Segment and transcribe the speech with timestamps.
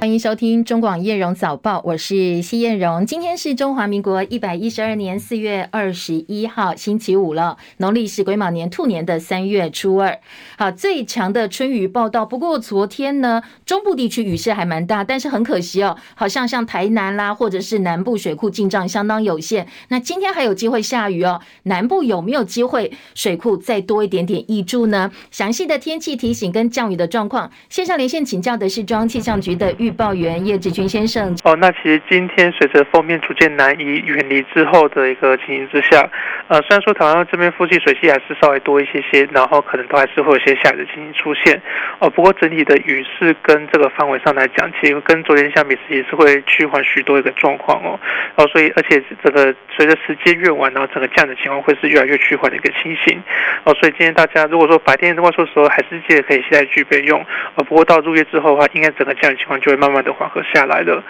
[0.00, 3.04] 欢迎收听中广叶荣早报，我是谢艳荣。
[3.04, 7.58] 今天是中华民国一百一十二年四月二十一号，星期五了。
[7.76, 10.18] 农历是癸卯年兔年的三月初二。
[10.56, 12.24] 好，最强的春雨报道。
[12.24, 19.68] 不过昨天呢，中部地区雨势还蛮大，但是很可惜哦，好像像台南啦，或者是南部水库进账相当有限。
[19.88, 25.10] 那今天还有机会下雨哦，南部有没有机会水库再多一点点挹注呢？
[25.30, 29.89] 详细的天气提醒跟降雨的状况，线上连线请教的是中央气象局的预。
[29.90, 36.08] 预报员叶志军先生哦，那其实今天随着封面逐渐南移远离之后的一个情形之下，
[36.46, 41.60] 呃，虽然说台湾这边附近水汽还是稍微多一些些，然后可能都还是会有些下雨的情形出现
[41.98, 42.08] 哦。
[42.08, 47.98] 不过整体的雨势跟这个范围上来讲，其实跟昨天相比，其实是会趋缓许多一个状况哦。
[48.36, 53.20] 哦，所以而且这个随着时间越晚，然后整个降的情况会是越来越趋缓的一个情形
[53.64, 53.74] 哦。
[53.80, 57.20] 所以今天大家如果说白天的话，说实话还是记得可以携带具备用
[57.56, 57.64] 哦。
[57.64, 59.79] 不过到入夜之后的话，应该整个降雨情况就会。
[59.80, 61.02] 慢慢的缓和下来了。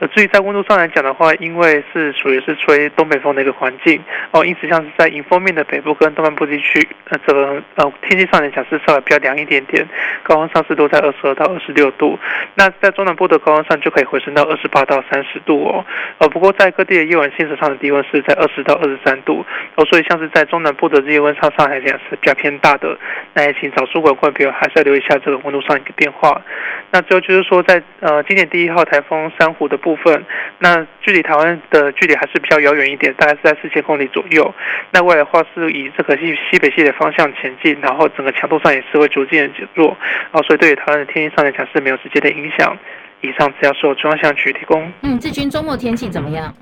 [0.00, 9.86] 呃，至于在温度上来讲的话，因为是属于是吹东北风的一个环境哦，因此像是在迎风面的北部跟东半部地区，呃，这个呃天气上来讲是稍微比较凉一点点，
[10.24, 12.18] 高温上是都在二十二到二十六度。
[12.56, 15.84] 那在中南部的高温上就可以回升到二十八到三十度哦。
[16.18, 19.44] 呃，不过在各地的夜晚现实上的低温是在二十到二十三度
[19.76, 22.98] 哦，所以像是在中南部的日夜温差上来讲是比较偏大的。
[23.32, 26.42] 那也请早出晚归朋友还是要留意一下这个温度上一个变化。
[26.90, 28.15] 那最后就是说在呃。
[28.22, 30.24] 今年第一号台风珊瑚的部分，
[30.58, 34.54] 那距离台湾的距离还是比较遥远一点，大概是在四千公里左右。
[34.92, 39.96] 那未来的话是以这个西西北西的方向前进，然后整个强度上也是会逐渐减弱，
[40.32, 42.76] 然后，所以对于台湾的天气上来讲是没有直接的影响。
[43.22, 44.92] 以上只要受中央气象局提供。
[45.00, 46.54] 嗯，志军周末天气怎么样？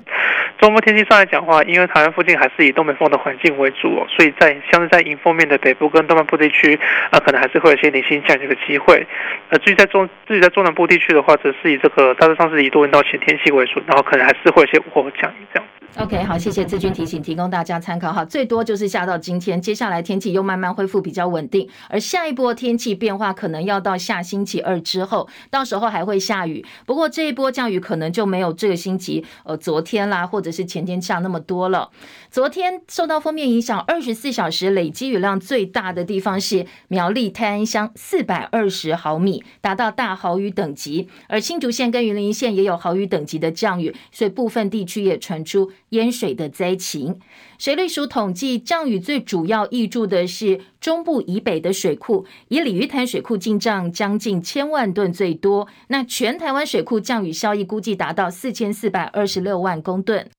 [0.65, 6.73] 周末天气上来讲话，因为台湾附近还是以东北风的环境为主，哦，所以在像是在迎风面的北部跟东半部地区，
[7.11, 9.05] 啊，可能还是会有些零星降雨的机会。
[9.49, 15.67] 呃，至于在中至于在中南部地区的话，则是以这个大致上是以多云到晴天气为主，然后可能还是会有些午后降雨这样。
[15.97, 18.25] OK，好，谢谢志军提醒，提供大家参考哈。
[18.25, 26.65] 最多就是下到今天，接下来天气又慢慢恢复比较稳定，而下一波天气变化可能要到下星期二之后，到时候还会下雨。
[26.85, 31.89] 不过这一波降雨可能就没有这个星期呃昨天啦，或者是前天下那么多了。
[32.35, 41.07] 昨天受到封面影响，二十四小时累积雨量最大的地方是苗栗泰安乡四百二十毫米，达到大豪雨等级。
[41.29, 45.71] 而新竹县跟云林县也有豪雨等级的降雨，所以部分地区也传出。
[45.91, 47.21] 淹水的灾情，
[47.57, 55.69] 水利署统计，降雨最主要挹注的是中部以北的水库，以鲤鱼潭水库进账将近千万吨最多。
[55.87, 60.29] 那全台湾水库降雨效益估计达到四千四百二十六万公吨，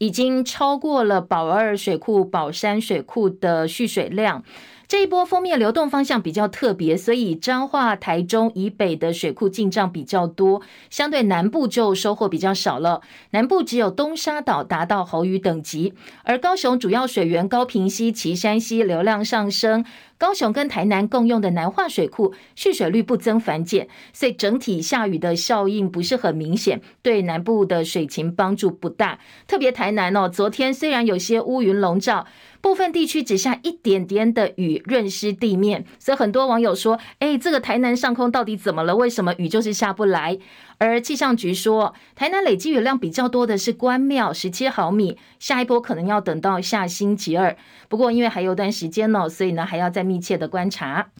[0.00, 4.42] 已经超过了宝二水库、宝山水库的蓄水量。
[4.90, 13.00] 这一波锋面流动方向比较特别，所以彰化、台中以北的水库进账比较多，相对南部就收获比较少了。
[13.30, 19.84] 南部只有东沙岛达到豪雨等级，而高雄主要水源高屏溪、旗山溪流量上升。
[20.18, 29.18] 高雄跟台南共用的南化水库蓄水率不增反减，所以整体下雨的效应不是很明显，对南部的水情帮助不大。
[29.46, 32.26] 特别台南哦，昨天虽然有些乌云笼罩，
[32.60, 38.94] 部分地区只下一点点的雨润湿地面，所以很多网友说：“哎，这个台南上空到底怎么了？
[38.94, 40.38] 为什么雨就是下不来？”
[40.78, 47.56] 而气象局说，台南累积雨量比较多的是关庙十七毫米，下一波可能要等到下星期二。
[47.88, 51.10] 不过因为还有段时间呢，所以呢还要再密切的观察，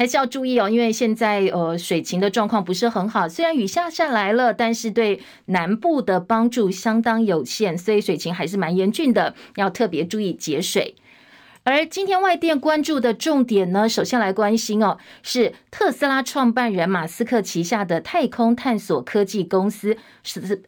[0.00, 0.66] 还是要注意哦。
[0.66, 10.94] 因为现在呃水情的状况不是很好，虽然雨下下来了，但是对南部的帮助相当有限，所以水情还是蛮严峻的，要特别注意节水。
[11.64, 19.98] 而今天外电关注的重点呢，首先来关心哦，是特斯拉创办人马斯克旗下的太空探索科技公司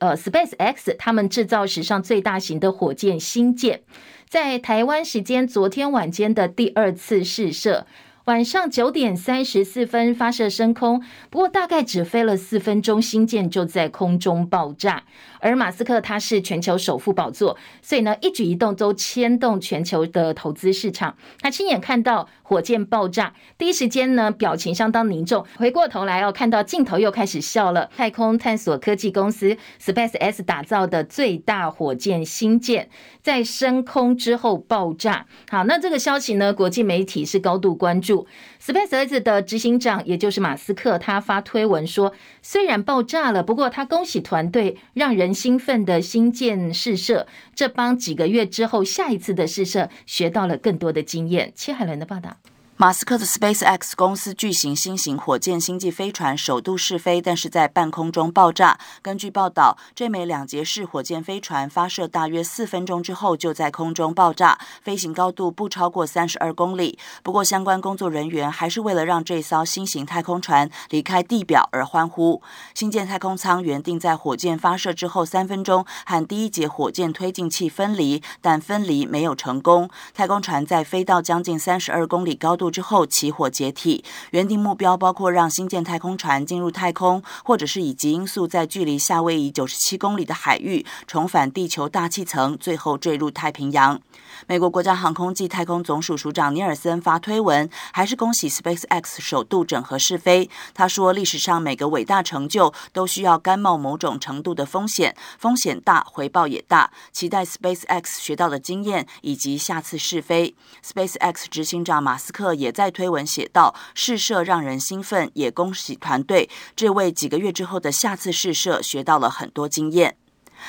[0.01, 3.81] 呃 SpaceX，他们制造史上最大型的火箭星舰，
[4.29, 7.87] 在台湾时间昨天晚间的第二次试射。
[8.27, 15.03] 晚上九点三十四分发射升空，不过大概只飞了四分钟，星舰就在空中爆炸。
[15.43, 21.17] 而马斯克他是全球首富宝座，所以呢一举一动都牵动全球的投资市场。
[21.41, 27.91] 他亲眼看到火箭爆炸，第一时间呢表情相当凝重，回过头来哦看到镜头又开始笑了。
[27.97, 32.89] 太空探索科技公司 SpaceX 打造的最大火箭星舰
[33.21, 35.27] 在升空之后爆炸。
[35.51, 38.29] 好，那这个消息呢，国际媒体是高度关注。
[38.61, 42.13] SpaceX 的执行长，也就是马斯克，他发推文说，
[42.43, 51.53] 虽然爆炸了，不过他恭喜团队让人兴奋的新建试射，这帮几个月之后下一次的试射学到了更多的经验。
[51.55, 52.37] 切海伦的报道。
[52.79, 58.77] 马斯克的 SpaceX 公司巨型新型火箭星际飞船首度试飞，但是在半空中爆炸。
[59.03, 66.99] 根据报道，这枚两节式火箭飞船发射大约四分钟之后就在空中爆炸，飞行高度不超过三十二公里。
[67.23, 72.43] 不过，相关工作人员还是为了让这艘新型太空船离开地表而欢呼。
[72.75, 79.89] 新建太空舱原定在火箭发射之后三分钟和第一节火箭推进器分离，但分离没有成功。
[80.13, 94.01] 太空船在飞到将近三十二公里高之后起火解体，原定目标包括让新建太空船进入太空，或者是以极音速在距离夏威夷九十七公里的海域重返地球大气层，最后坠入太平洋。
[94.47, 100.51] 美国国家航空暨太空总署署长尼尔森发推文，还是恭喜 SpaceX 首度整合试飞。
[100.75, 106.91] 他说：“历史上每个伟大成就都需要甘冒某种程度的风险，风险大，回报也大。
[107.13, 110.55] 期待 SpaceX 学到的经验以及下次试飞。
[110.85, 120.17] ”SpaceX 执行长马斯克也在推文写道：“试射让人兴奋，也恭喜团队，这为几个月之后的下次试射学到了很多经验。”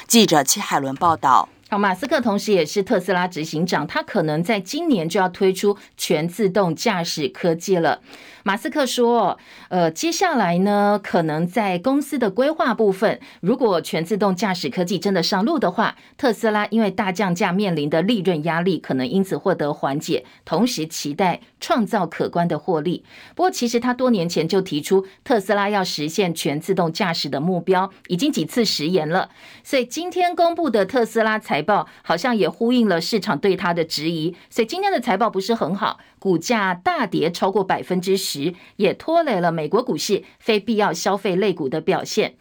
[0.07, 1.49] 记者戚海伦报道。
[1.69, 8.01] 好，马斯克同时也是特斯拉执行长，他可能在今年就要推出全自动驾驶科技了。
[8.43, 9.39] 马斯克说
[9.69, 23.05] ：“呃，接下来呢，可能在公司的规划部分，如果全自动驾驶科技真的上路的话，特斯拉因为大降价面临的利润压力，可能因此获得缓解，同时期待创造可观的获利。
[23.33, 29.29] 不过，其实他多年前就提出特斯拉要实现全自动驾驶的目标，已经几次食言了。
[29.63, 34.35] 所以今天公布的特斯拉财报，好像也呼应了市场对他的质疑。
[34.49, 42.33] 所以今天的财报不是很好，股价大跌超过百分之十。”也拖累了美国股市非必要消费类股的表现。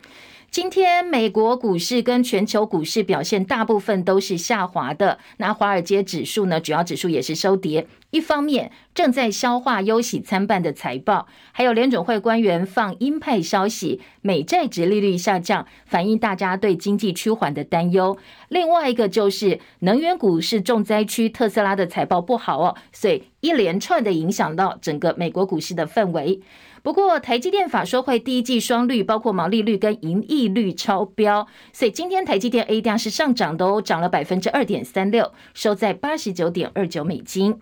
[0.52, 5.18] 今天美国股市跟全球股市表现大部分都是下滑的。
[5.38, 7.86] 那华尔街指数呢，主要指数也是收跌。
[8.10, 18.18] 一方面正在消化忧喜参半的财报，还有联准会官员放鹰派消息，美债殖利率下降，反映大家对经济趋缓的担忧。
[18.50, 26.42] 另外一个就是能源股是重灾区，特斯拉的财报不好哦，所以一连串的影响到整个美国股市的氛围。
[26.82, 37.60] 不过，台积电法说会第一季双率，包括毛利率跟盈利率超标，所以今天台积电 A 量是上涨的哦，涨了百分之二点三六，收在八十九点二九美金。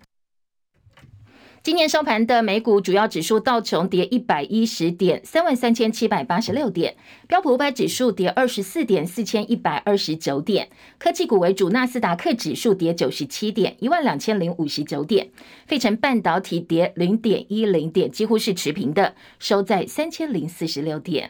[1.63, 6.93] 今年收盘的美股主要指数道琼跌一百一十点，三万三千七百八十六点；
[7.27, 10.65] 标普五百指数跌二十四点，四千一百二十九点；
[10.97, 15.27] 科技股为主，纳斯达克指数跌九十七点，一万两千零五十九点；
[15.67, 21.29] 费城半导体跌零点一零点，几乎是持平的，收在三千零四十六点。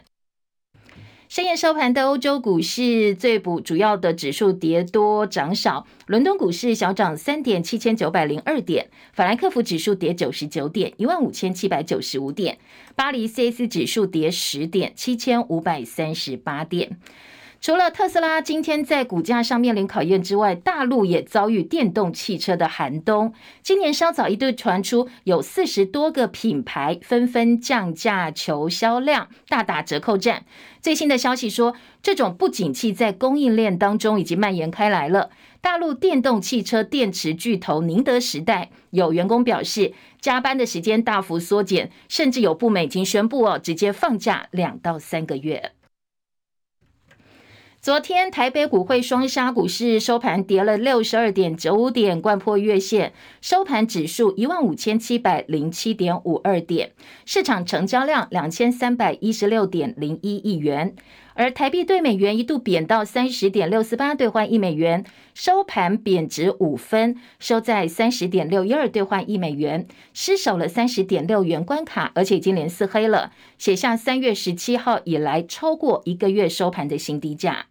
[1.34, 12.58] 深夜收盘的欧洲股市最补主要的指数跌多涨少，伦敦股市小涨三点七千九百零二点，法兰克福指数跌九十九点一万五千七百九十五点，
[12.94, 16.98] 巴黎 CAC 指数跌十点七千五百三十八点。
[17.62, 23.32] 除了特斯拉今天在股价上面临考验之外，大陆也遭遇电动汽车的寒冬。
[23.62, 30.44] 今年稍早一度传出有四十多个品牌纷纷降价求销量，大打折扣战。
[30.80, 35.30] 最新的消息说，这种不景气在供应链当中已经蔓延开来了。
[35.60, 45.70] 大陆电动汽车电池巨头宁德时代有员工表示，加班的时间大幅缩减，甚至有部门已经宣布哦，直接放假两到三个月。
[47.82, 56.92] 昨天台北股汇双杀，股市收盘跌了六十二点九五点，掼破月线，收盘指数一万五千七百零七点五二点，
[57.26, 60.94] 市场成交量两千三百一十六点零一亿元，
[61.34, 77.66] 而台币兑美元一度贬到三十点六四八兑换一美元，收盘贬值五分，收在三十点六一二兑换一美元，失守了三十点六元关卡，而且已经连四黑了，写下三月十七号以来超过一个月收盘的新低价。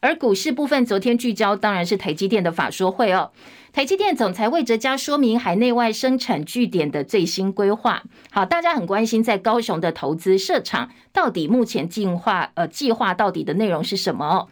[0.00, 3.30] 而股市部分，昨天聚焦当然是台积电的法说会哦。
[3.72, 8.02] 台积电总裁魏哲嘉说明海内外生产据点的最新规划。
[8.30, 14.48] 好，大家很关心在高雄的投资设厂到底目前计划呃计划到底的内容是什么哦？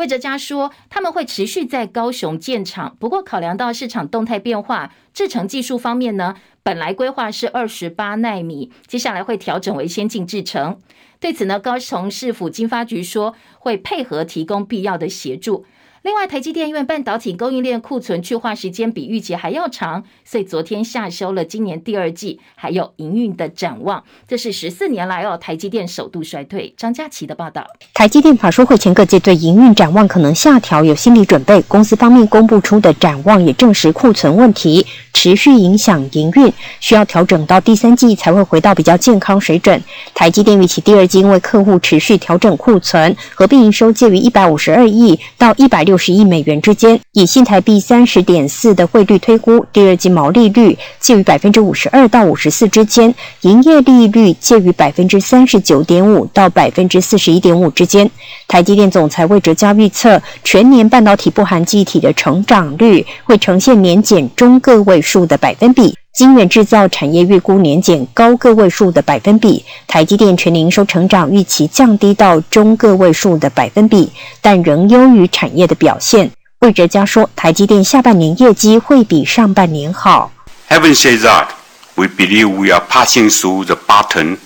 [0.00, 10.78] 魏哲家说他们会持续在高雄建厂，不过考量到市场动态变化，制程技术方面呢，本来规划是二十八奈米，接下来会调整为先进制程。
[11.18, 15.66] 对此呢，高雄市府经发局说会配合提供必要的协助。
[16.02, 24.02] 另外，台积电因为半导体供应链库存去化时间比预期还要长，所以昨天下修了今年第二季还有营运的展望。
[24.26, 26.72] 这是十四年来哦，台积电首度衰退。
[26.74, 27.66] 张佳琪的报道。
[27.92, 31.60] 台积电法说会前，各界对营运展望可能下调有心理准备。
[31.68, 39.78] 公司方面公布出的展望也证实库存问题持续影响营运，需要调整到第三季才会回到比较健康水准。
[40.14, 58.08] 台积电预期第二季因为客户持续调整库存，合并营收介于一百五十二亿到一百六十亿美元之间，以新台币三十点四的汇率推估，第二季毛利率介于百分之五十二到五十四之间，营业利率介于百分之三十九点五到百分之四十一点五之间。
[58.46, 65.92] 台积电总裁魏哲嘉预测，全年半导体不含记忆体的成长率会呈现年减中个位数的百分比。
[66.12, 76.28] 晶圆制造产业预估年减高个位数的百分比，台积电全年营收成长预期降低到中个位数的百分比，但仍优于产业的表现。
[76.58, 80.32] 魏哲嘉说，台积电下半年业绩会比上半年好。
[80.68, 81.46] Having said that,
[81.94, 84.36] we believe we are passing through the bottom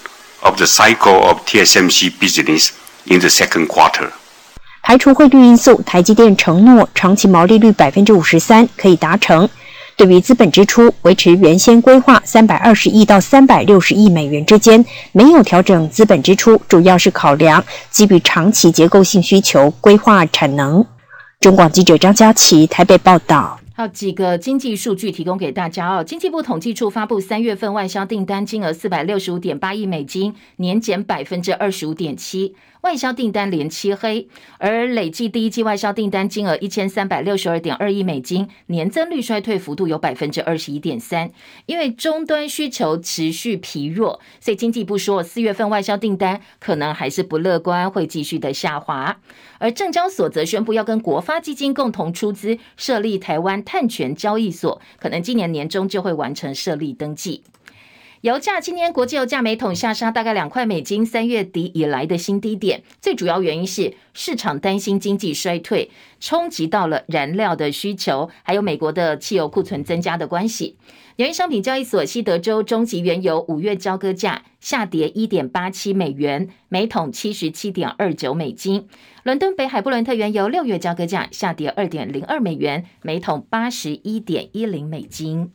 [0.40, 2.68] of the cycle of TSMC business
[3.06, 4.10] in the second quarter.
[4.82, 9.48] 排除汇率因素，台积电承诺长期毛利率百分之五十三可以达成。
[9.96, 20.84] 对于资本支出，维持原先规划三百二十亿到三百六十亿美元之间，没有调整资本支出，主要是考量基于长期结构性需求规划产能。
[21.40, 23.58] 中广记者张佳琪台北报道。
[23.76, 26.04] 好，几个经济数据提供给大家哦。
[26.04, 32.54] 经济部统计处发布三月份外销订单金额四百六十五点八亿美金，年减百分之二十五点七。
[32.84, 41.30] 外销订单连七黑，而累计第一季外销订单金额一千三百六十二点二亿美金，年增率衰退幅度有百分之二十一点三。
[41.64, 49.18] 因为终端需求持续疲弱，所以经济部说四月份外销订单可能还是不乐观，会继续的下滑。
[49.58, 57.44] 而证交所则宣布要跟国发基金共同出资设立台湾碳权交易所，可能今年年中就会完成设立登记。
[58.24, 62.82] 油价今年国际油价每桶下杀大概两块美金，三月底以来的新低点。
[62.98, 65.90] 最主要原因是市场担心经济衰退，
[66.20, 70.78] 冲击到了燃料的需求，还有美国的汽油库存增加的关系。
[71.16, 78.88] 纽约商品交易所西德州中级原油五月交割价下跌一点八七美元，每桶七十七点二九美金。
[79.24, 85.52] 伦敦北海布伦特原油六月交割价下跌二点零二美元，每桶八十一点一零美金。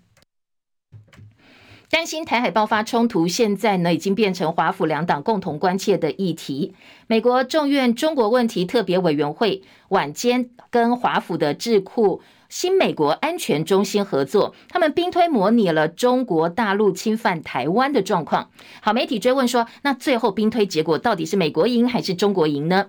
[1.91, 6.75] 担心台海爆发冲突，现在呢已经变成华府两党共同关切的议题。
[7.07, 18.51] 美国众院中国问题特别委员会晚间跟华府的智库新美国安全中心合作，他们兵推模拟了中国大陆侵犯台湾的状况。
[18.81, 22.85] 好，媒体追问说，那最后兵推结果到底是美国赢还是中国赢呢？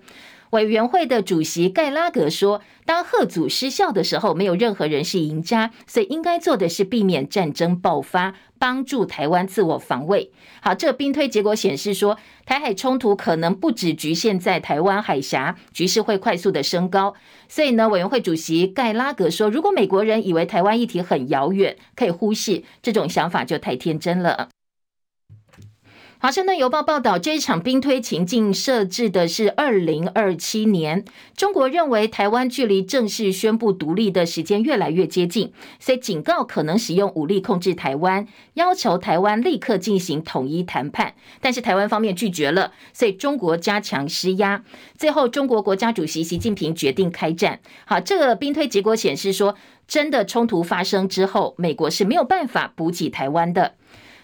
[0.51, 17.15] 委员会的主席盖拉格说：“当吓阻失效的时候，没有任何人是赢家，所以应该做的是避免战争爆发，帮助台湾自我防卫。”好，这个兵推结果显示说，台海冲突可能不只局限在台湾海峡，局势会快速的升高。
[17.49, 24.49] 所以呢，委员会主席盖拉格说：“如果美国人以为台湾议题很遥远，可以忽视，这种想法就太天真了。”
[26.23, 31.03] 华盛顿邮报报道，这一场兵推情境设置的是二零二七年。
[31.35, 41.15] 中国认为台湾距离正式宣布独立的时间越来越接近，所以警告可能使用武力控制台湾，要求台湾立刻进行统一谈判。
[41.41, 44.63] 但是台湾方面拒绝了，所以中国加强施压。
[44.99, 47.61] 最后，中国国家主席习近平决定开战。
[47.87, 49.55] 好，这个兵推结果显示说，
[49.89, 53.77] 真的冲突发生之后，美国是没有办法补给台湾的。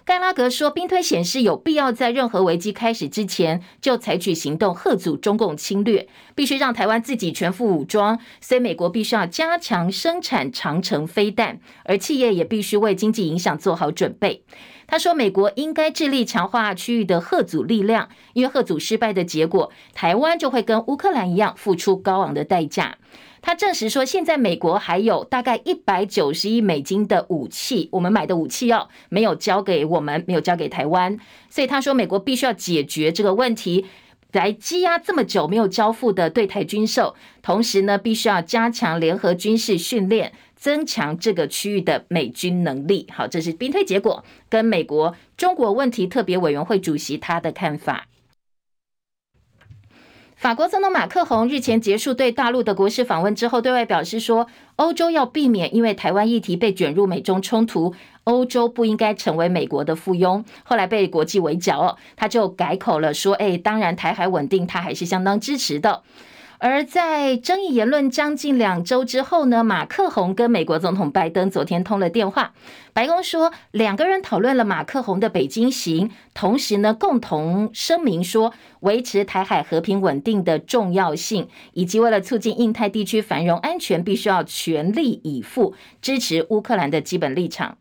[0.07, 8.17] 盖拉格说，兵推显示有必要在任何危机开始之前就采取行动，吓阻中共侵略，必须让台湾自己全副武装。
[8.41, 14.45] 所以，美国必须要加强生产长程飞弹，而企业也必须为经济影响做好准备。
[14.87, 22.97] 他说，美国应该致力强化区域的吓阻力量，因为吓阻失败的结果，台湾就会跟乌克兰一样付出高昂的代价。
[23.43, 31.17] 他证实说，现在美国还有大概一百九十亿美金的武器，我们买的武器要没有交给我们，没有交给台湾，
[31.49, 33.87] 所以他说，美国必须要解决这个问题，
[34.33, 43.07] 来积压这么久没有交付的对台军售，同时呢，必须要加强联合军事训练，增强这个区域的美军能力。
[43.13, 48.09] 好，这是兵推结果，跟美国中国问题特别委员会主席他的看法。
[50.47, 60.45] 法国总统马克宏日前结束对大陆的国事访问之后，对外表示说，欧洲要避免因为台湾议题被卷入美中冲突，欧洲不应该成为美国的附庸。
[60.63, 66.05] 后来被国际围剿，他就改口了，说，哎，当然台海稳定，他还是相当支持的。
[66.59, 72.55] 而在争议言论将近两周之后呢，马克宏跟美国总统拜登昨天通了电话。
[72.93, 87.77] 白宫说，两个人讨论了马克宏的北京行，同时呢，共同声明说，维持台海和平稳定的重要性，以及为了促进印太地区繁荣安全，必须要全力以赴支持乌克兰的基本立场。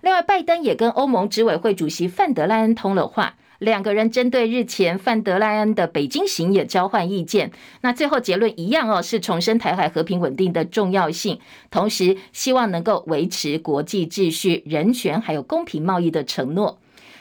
[0.00, 3.34] 另外，拜登也跟欧盟执委会主席范德赖恩通了话。
[3.58, 7.50] 两个人针对日前范德赖恩的北京行也交换意见，
[7.80, 16.78] 那最后结论一样哦，是重申台海和平稳定的重要性，同时希望能够维持国际秩序、人权还有公平贸易的承诺。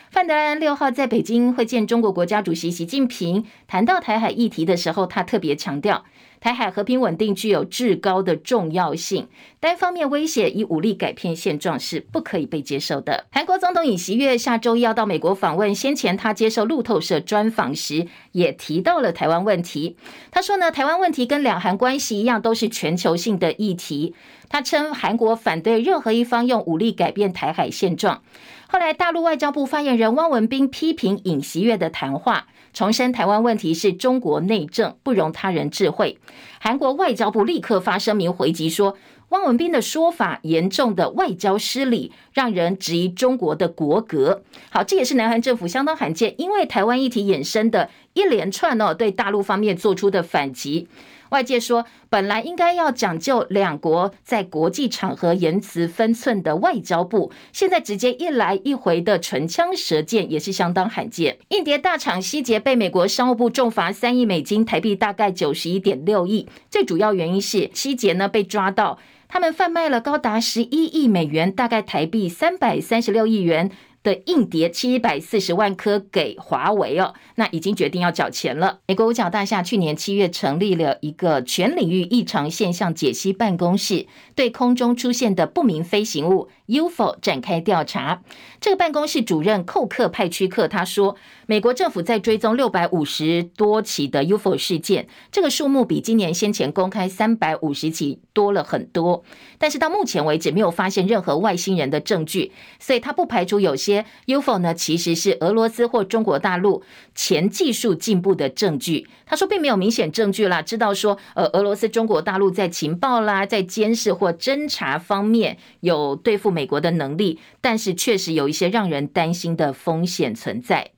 [0.10, 6.06] 范德赖恩六号在北京会见中国国家主席习近平，谈到台海议题的时候，他特别强调。
[6.40, 9.28] 台海和平稳定具有至高的重要性，
[9.60, 13.26] 单方面威胁以武力改变现状是不可以被接受的。
[13.32, 19.98] 韩国总统尹锡悦下周一要到美国访问，先前他接受路透社专访时也提到了台湾问题。
[20.30, 24.14] 他说呢，台湾问题跟两韩关系一样，都是全球性的议题。
[24.48, 28.22] 他称韩国反对任何一方用武力改变台海现状。
[28.70, 32.48] 后来，大陆外交部发言人汪文斌批评尹锡悦的谈话。
[32.74, 36.20] 重申台湾问题是中国内政，不容他人智慧。
[36.60, 38.96] 韩国外交部立刻发声明回击说，
[39.30, 44.44] 汪文斌的说法严重的外交失礼，让人质疑中国的国格。
[44.70, 50.88] 好，这也是南韩政府相当罕见，因为台湾议题衍生的一连串哦，对大陆方面做出的反击。
[51.30, 61.38] 外界说，本来应该要讲究两国在国际场合言辞分寸的外交部，现在直接一来一回的唇枪舌剑，也是相当罕见。
[61.50, 66.48] 印碟大厂希捷被美国商务部重罚三亿美金，台币大概九十一点六亿。
[66.70, 73.72] 最主要原因是希捷呢被抓到，他们贩卖了高达十一亿美元，大概台币三百三十六亿元。
[74.08, 78.80] 的硬碟七百四十万颗给华为哦，那已经决定要缴钱了。
[78.88, 88.22] 美国五角大厦去年七月成立了一个全领域异常现象解析办公室，对空中出现的不明飞行物 UFO 展开调查。
[88.60, 99.24] 这个办公室主任寇克派屈克他说，美国政府在追踪六百五十多起的 UFO 事件，这个数目比今年先前公开三百五十起多了很多。
[99.58, 104.06] 但是到目前为止没有发现任何外星人的证据，所以他不排除有些。
[104.26, 106.84] UFO 呢，其实是俄罗斯或中国大陆
[107.16, 109.08] 前技术进步的证据。
[109.26, 120.90] 他说，并没有明显证据啦，知道说，呃，俄罗斯、中国大陆在情报啦、在监视或侦查方面有对付美国的能力，但是确实有一些让人担心的风险存在。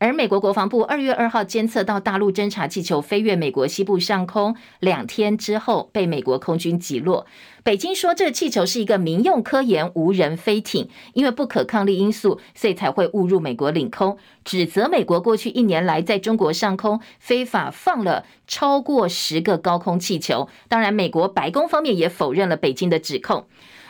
[0.00, 7.26] 而美国国防部二月二号监测到大陆侦察气球飞越美国西部上空，两天之后被美国空军击落。
[7.64, 20.48] 北京说这个气球是一个民用科研无人飞艇，因为不可抗力因素，所以才会误入美国领空，指责美国过去一年来在中国上空非法放了超过十个高空气球。
[20.68, 23.48] 当然，美国白宫方面也否认了北京的指控。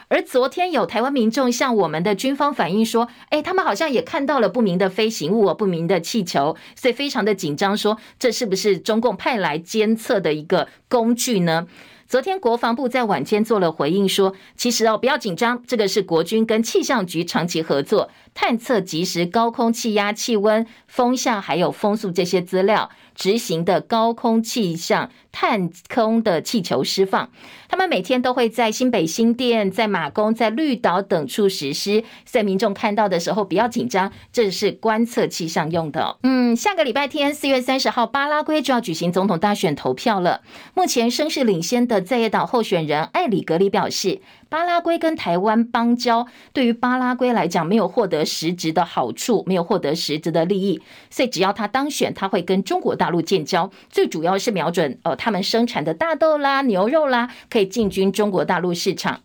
[0.09, 11.67] 而昨天有台湾民众向我们的军方反映说，哎，他们好像也看到了不明的飞行物、不明的气球，所以非常的紧张，说这是不是中共派来监测的一个工具呢？
[12.07, 22.89] 昨天国防部在晚间做了回应，说其实哦不要紧张，这个是国军跟气象局长期合作，探测即时高空气压、气温、风向还有风速这些资料。
[23.19, 27.29] 执行的高空气象探空的气球释放，
[27.69, 32.05] 他们每天都会在新北新店、在马公、在绿岛等处实施。
[32.25, 36.17] 所以民众看到的时候不要紧张，这是观测气象用的。
[36.23, 40.43] 嗯，下个礼拜天四月三十号，巴拉圭就要举行总统大选投票了。
[40.75, 50.81] 目前声势领先的在野党候选人艾里格里表示，巴拉圭跟台湾邦交，对于巴拉圭来讲没有获得实质的好处，没有获得实质的利益，
[51.11, 59.21] 所以只要他当选，他会跟中国大陆建交，最主要是瞄准呃他们生产的大豆啦、牛肉啦，可以进军中国大陆市场。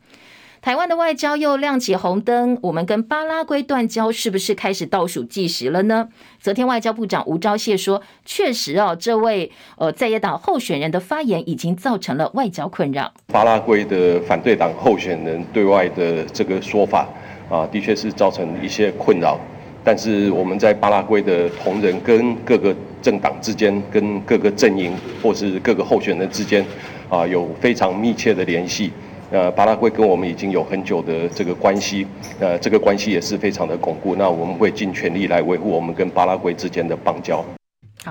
[0.64, 6.08] 台湾的外交又亮起红灯，我们跟巴拉圭断交是不是开始倒数计时了呢？
[6.40, 13.12] 昨天外交部长吴钊燮说，确实哦，这位呃在野党候选人的发言已经造成了外交困扰。
[13.28, 17.10] 巴拉圭的反对党候选人对外的这个说法
[17.50, 19.38] 啊，的确是造成一些困扰。
[19.84, 26.66] 但是我们在巴拉圭的同仁跟各个政党之间，跟各个阵营或是各个候选人之间
[27.10, 28.94] 啊，有非常密切的联系。
[29.34, 32.06] 呃，巴拉圭跟我们已经有很久的这个关系，
[32.40, 34.16] 呃，这个关系也是非常的巩固。
[34.16, 37.44] 那我们会尽全力来维护我们跟巴拉圭之间的邦交。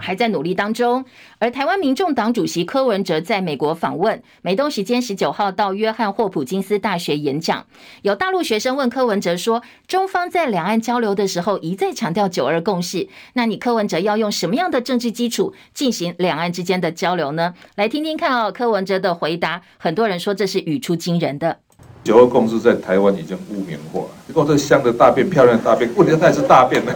[0.01, 1.05] 还在努力当中。
[1.39, 7.67] 而台湾民众党主席柯文哲在美国访问，美东时间十九号到约翰霍普金斯大学演讲。
[8.03, 19.63] 有大陆学生问柯文哲说：“中方在两岸交流的时候一再强调九二共识，那你柯文哲要用什么样的政治基础进行两岸之间的交流呢？”来听听看哦，柯文哲的回答。
[19.79, 21.59] 很多人说这是语出惊人的。
[22.05, 26.93] 九二共识在台湾已经污名化，结果这香的大便、漂亮的大便，问题它也是大便呢。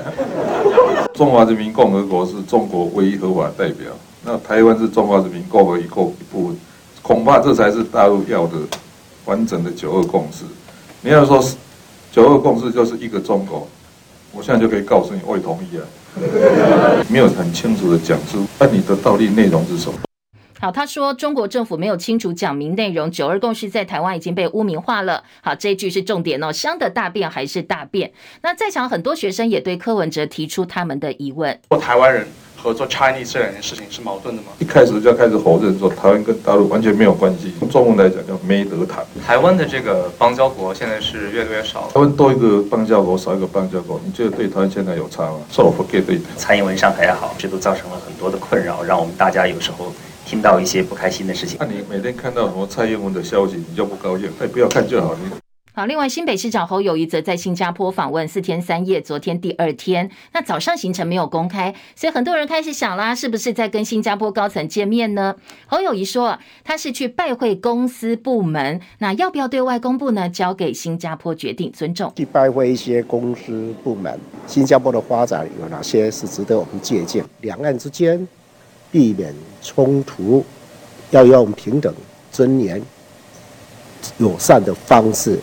[1.15, 3.93] 中华人民共和国是中国唯一合法代表，
[4.25, 5.83] 那台湾是中华人民共和国一
[6.31, 6.57] 部分，
[7.03, 8.55] 恐怕这才是大陆要的
[9.25, 10.45] 完整的九二共识。
[11.01, 11.43] 你要说
[12.11, 13.67] 九二共识就是一个中国，
[14.33, 15.85] 我现在就可以告诉你，我也同意啊。
[17.09, 20.06] 没有很清楚的讲出，那你的道理内容是什么？
[20.59, 25.23] 好，他说中国政府没有清楚讲明内容，九二共识在台湾已经被污名化了。
[25.43, 28.11] 好，这一句是重点哦，香的大便还是大便？
[28.41, 34.49] 那在场很多学生也对柯文哲提出他们的疑问：做台湾人和做 Chinese 这两件事情是矛盾的吗？
[34.59, 39.05] 一开始就要开始否认说台湾跟大陆完全没有关系，从中文来讲叫没得谈。
[39.27, 45.39] 台湾的这个邦交国现在是越来越少了，台湾多一个邦交国，少一个邦交国，你觉得对台湾现在有差吗？
[45.53, 46.19] 说不给对。
[46.39, 49.93] 蔡英文上台也好，这都造成了很多的困扰，让我们大家有时候。
[50.27, 54.29] 听到一些不开心的事情，那你每天看到什么蔡英文的消息，你就不高兴？
[54.41, 55.17] 哎，不要看就好。
[55.73, 65.37] 好，另外新北市长侯友谊则在新加坡访问四天三夜，昨天第二天，那早上行程没有公开，所以很多人开始想啦，是不是在跟新加坡高层见面呢？
[65.67, 70.29] 侯友谊说，他是去拜会公司部门，那要不要对外公布呢？
[70.29, 72.13] 交给新加坡决定，尊重。
[72.17, 77.25] 去拜会一些公司部门，新加坡的发展有哪些是值得我们借鉴？
[77.43, 78.27] 两岸之间。
[78.97, 79.31] 避免
[79.61, 80.43] 冲突，
[81.11, 81.95] 要用平等、
[82.33, 82.81] 尊严、
[84.17, 85.39] 友善的方式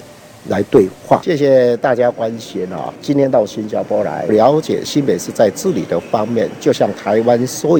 [0.49, 1.21] 来对话。
[1.23, 2.91] 谢谢大家关心啊！
[2.99, 7.79] 今天到新加坡来了解新北市在治理的方面，就像台湾所。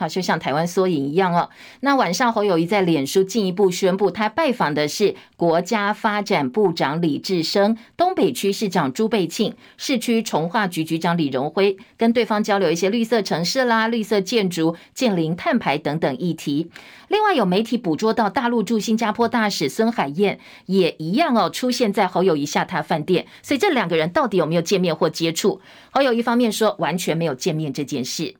[0.00, 1.50] 好，就像台湾缩影一样哦。
[1.80, 16.70] 那晚上侯友宜在脸书进一步宣布，他拜访的是国家发展部长李志生、东北区市长朱倍庆、市区重化局局长李荣辉，跟对方交流一些绿色城市啦、绿色建筑、建林碳排等等议题。
[17.08, 23.26] 另外有媒体捕捉到大陆驻新加坡大使孙海燕也一样哦，出现在侯友宜下榻饭店。
[23.42, 25.60] 所以这两个人到底有没有见面或接触？
[25.90, 28.36] 侯友宜方面说完全没有见面这件事。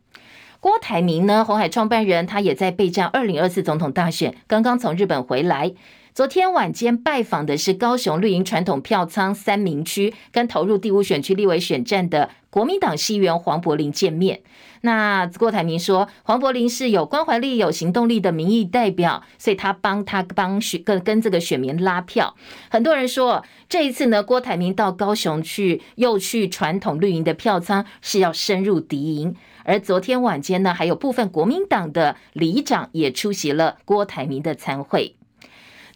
[0.61, 1.43] 郭台铭呢？
[1.43, 5.73] 鸿海创办人，他也在备战二零二四总统大选，刚刚从日本回来。
[6.13, 14.43] 昨天晚间拜访的是高雄绿营传统票仓三民区，跟投入第五选区立委选战的国民党议员黄柏林见面。
[14.83, 22.35] 那郭台铭说，黄柏林是有关怀力、有行动力的民意代表，所以他帮他帮选跟跟这个选民拉票。
[22.69, 29.35] 很多人说，这一次呢，郭台铭到高雄去，又去传统绿营的票仓，是要深入敌营。
[29.65, 35.17] 而昨天晚间呢，还有部分国民党的里长也出席了郭台铭的参会。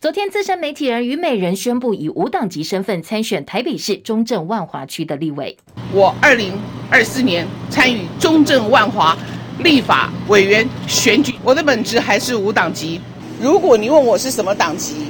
[0.01, 5.57] 昨天，资深媒体人虞美人宣布以无党籍身份参选台北市中正万华区的立委。
[5.93, 6.53] 我二零
[6.91, 9.17] 二四年参与中正万华
[9.61, 13.01] 立法委员选举，我的本职还是无党籍。
[13.41, 15.07] 如果你问我是什么党籍，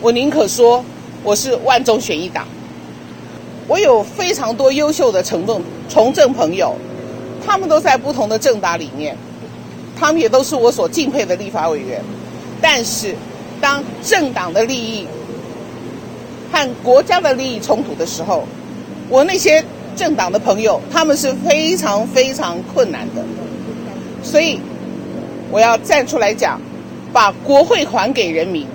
[0.00, 0.84] 我宁可说
[1.22, 2.44] 我是万中选一党。
[3.68, 6.76] 我有非常多优秀的从政从政朋友。
[7.46, 9.16] 他们都在不同的政党里面，
[9.98, 12.02] 他们也都是我所敬佩的立法委员。
[12.60, 13.14] 但是，
[13.60, 15.06] 当政党的利益
[16.52, 18.44] 和国家的利益冲突的时候，
[19.08, 23.22] 我那些政党的朋友，他们是非常非常困难的。
[24.22, 24.58] 所以，
[25.50, 26.60] 我要站出来讲，
[27.12, 28.66] 把国会还给人民。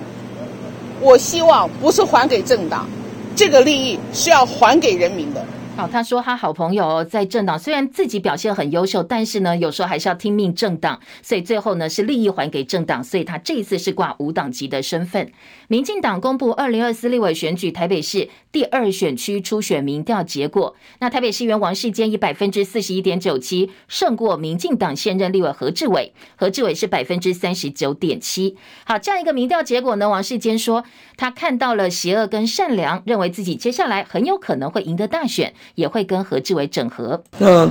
[1.00, 2.88] 我希望不是还给政党，
[3.34, 5.41] 这个利益是要还给人民的。
[5.86, 15.30] 他说他好朋友在政党，虽然自己表现很优秀，但是呢，有时候还是要听命政党，所以最后呢是利益还给政党，所以他这一次是挂无党籍的身份。
[15.72, 28.54] 民进党公布二零二四立委选举台北市第二选区初选民调结果，那台北市议员王世坚以百分之四十一点九七胜过民进党现任立委何志伟，何志伟是百分之三十九点七。
[28.84, 30.84] 好，这样一个民调结果呢，王世坚说
[31.16, 35.54] 他看到了邪恶跟善良，认为自己接下来很有可能会赢得大选。
[35.76, 37.24] 也会跟何志伟整合。
[37.38, 37.66] 那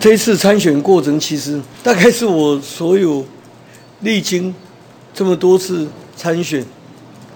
[0.00, 3.24] 这次参选过程，其实大概是我所有
[4.00, 4.52] 历经
[5.12, 6.64] 这么多次参选，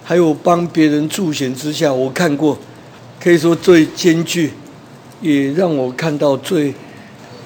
[0.09, 2.59] 还有帮别人助选之下，我看过
[3.23, 4.51] 可以说最艰巨，
[5.21, 6.73] 也让我看到最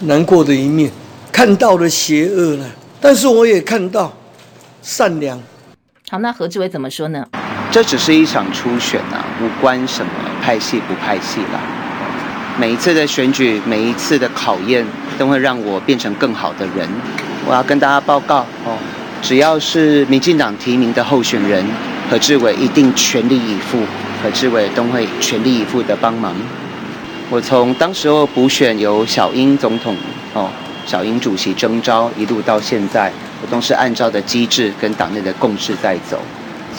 [0.03, 0.89] 难过的一面，
[1.33, 2.65] 看到了邪恶了，
[3.01, 4.13] 但是我也看到
[4.81, 5.43] 善良。
[6.09, 7.27] 好，那何志伟怎么说呢？
[7.73, 11.59] 这只是一场初选啊，无关什么派系不派系啦。
[12.57, 14.87] 每一次的选举，每一次的考验，
[15.19, 16.89] 都会让我变成更好的人。
[17.45, 18.79] 我要跟大家报告哦，
[19.21, 21.67] 只要是民进党提名的候选人，
[22.13, 23.79] 何志伟一定全力以赴，
[24.23, 26.37] 何志伟都会全力以赴的帮忙。
[27.31, 29.97] 我从当时候补选由小英总统
[30.35, 30.51] 哦，
[30.85, 36.21] 小英主席征召，一路到现在，我都是按照的机制跟党内的共识在走，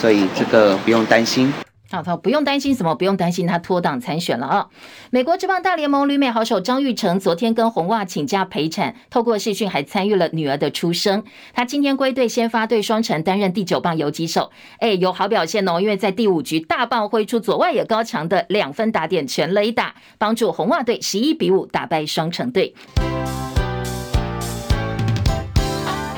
[0.00, 1.52] 所以这个不用担心。
[1.94, 4.66] 好，他不用担心什么，不用担心他脱党参选了啊！
[5.10, 11.22] 美国职棒大联盟旅美好手张玉成昨天跟红袜请假陪产，透过视讯还参与了女儿的出生。
[11.52, 15.80] 他今天归队先发对双城，担任第九棒游击手，哎，有好表现哦！
[15.80, 22.74] 因为在第五局大棒挥出左外野高墙的两分打点全垒打，帮助红袜队十一比五打败双城队。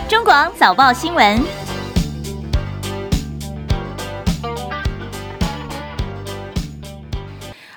[0.09, 1.66] 中广早报新闻。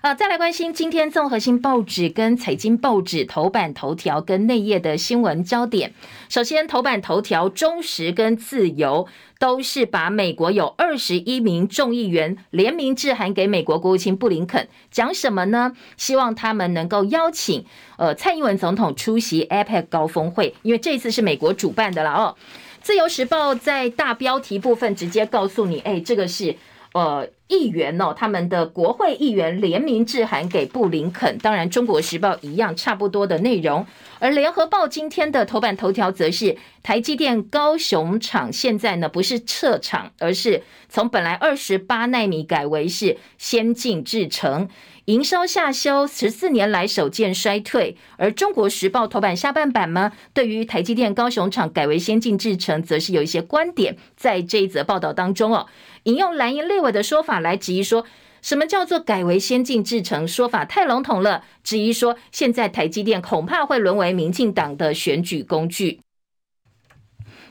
[0.02, 5.94] 啊，再来关心今天综合性报纸跟财经报纸头版头条跟内页的新闻焦点。
[6.30, 9.08] 首先，头版头条，中实跟自由
[9.40, 15.74] 都是把美国有二十一名众议员联名致函给美国国务卿布林肯，讲什么呢？
[15.98, 17.66] 希望他们能够邀请
[17.98, 22.36] 呃蔡英文总统出席 APEC 高峰会，因为这次是美国主办的了哦。
[22.82, 26.56] 自由时报在大标题部分直接告诉你，哎，这个是
[26.94, 27.28] 呃。
[27.50, 33.86] 议员哦，他们的国会议员联名致函给布林肯，当然《中国时报》一样差不多的内容。
[34.20, 44.68] 而《联合报》今天的头版头条则是台积电高雄厂现在呢不是撤厂，而是从本来二十八奈米改为是先进制程，
[45.06, 47.96] 营收下修十四年来首见衰退。
[48.18, 55.68] 而《中国时报》头版下半版呢，对于台积电高雄厂改为先进制程，则是有一些观点在这一则报道当中哦。
[56.04, 58.06] 引用蓝营立委的说法来质疑说，
[58.42, 60.28] 什么叫做改为先进制程？
[60.28, 61.44] 说法太笼统了。
[61.64, 66.00] 质疑说，现在台积电恐怕会沦为民进党的选举工具。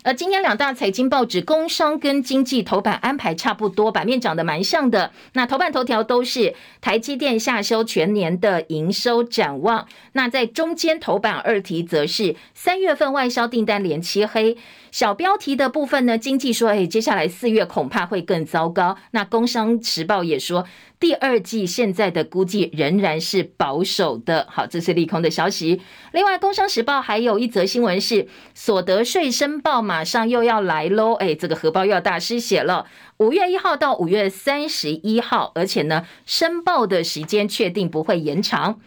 [0.09, 5.13] 而今天两大财经报纸《工商》跟《经济》头版安排差不多，版面长得蛮像的。
[5.35, 9.87] 那头版头条都是台积电下修全年的营收展望。
[10.13, 14.57] 那在中间头版二题则是三月份外销订单连七黑。
[14.91, 18.97] 小标题的部分呢，《经济》说，哎，接下来四月恐怕会更糟糕。
[19.11, 20.65] 那《工商时报》也说。
[21.01, 25.81] 第二季现在的估计仍然是保守的，好，这是利空的消息。
[26.13, 32.87] 另外，《工商时报》还有一则新闻是，所得税申报马上又要来喽，哎，这个荷包又要大失血了。
[33.19, 38.81] 五月一号到五月三十一号，而且呢，申报的时间确定不会延长。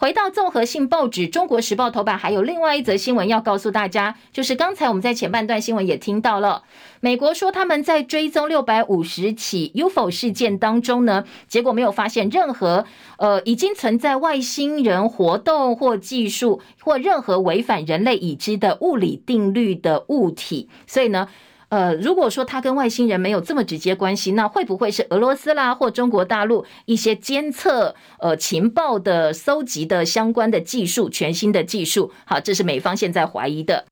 [0.00, 6.62] 回到综合性报纸《中国时报》头版，还有另外一则新闻要告诉大家，就是刚才我们在前半段新闻也听到了，
[7.00, 12.84] 美国说他们在追踪六百五十起 UFO 事件当中呢，结果没有发现任何
[13.16, 21.26] 呃已经存在外星人活动或技术或任何违反人类已知的物理定律的物体，所以呢。
[21.70, 32.10] 呃，如果说他跟外星人没有这么直接关系，那会不会是俄罗斯啦或中国大陆一些监测呃情报的搜集的相关的技术，全新的技术？
[32.24, 33.84] 好，这是美方现在怀疑的。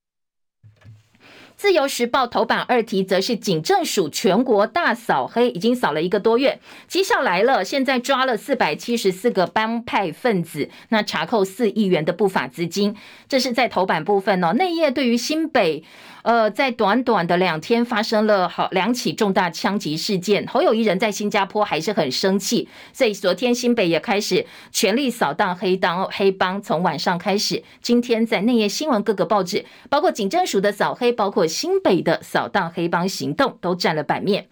[1.57, 12.95] 自由时报头版二题则是警政署全国大扫黑，已经扫了一个多月，绩效来了，现在抓了四百七十四个帮派分子，那查扣四亿元的不法资金，
[13.27, 14.53] 这是在头版部分哦。
[14.53, 15.83] 内页对于新北。
[16.23, 34.47] 呃，在短短的两天发生了好两起重大枪击事件，侯友宜人在新加坡还是很生气，所以昨天新北也开始全力扫荡黑帮黑帮，从晚上开始，今天在内页新闻各个报纸，包括警政署的扫黑，包括新北的扫荡黑帮行动都占了版面，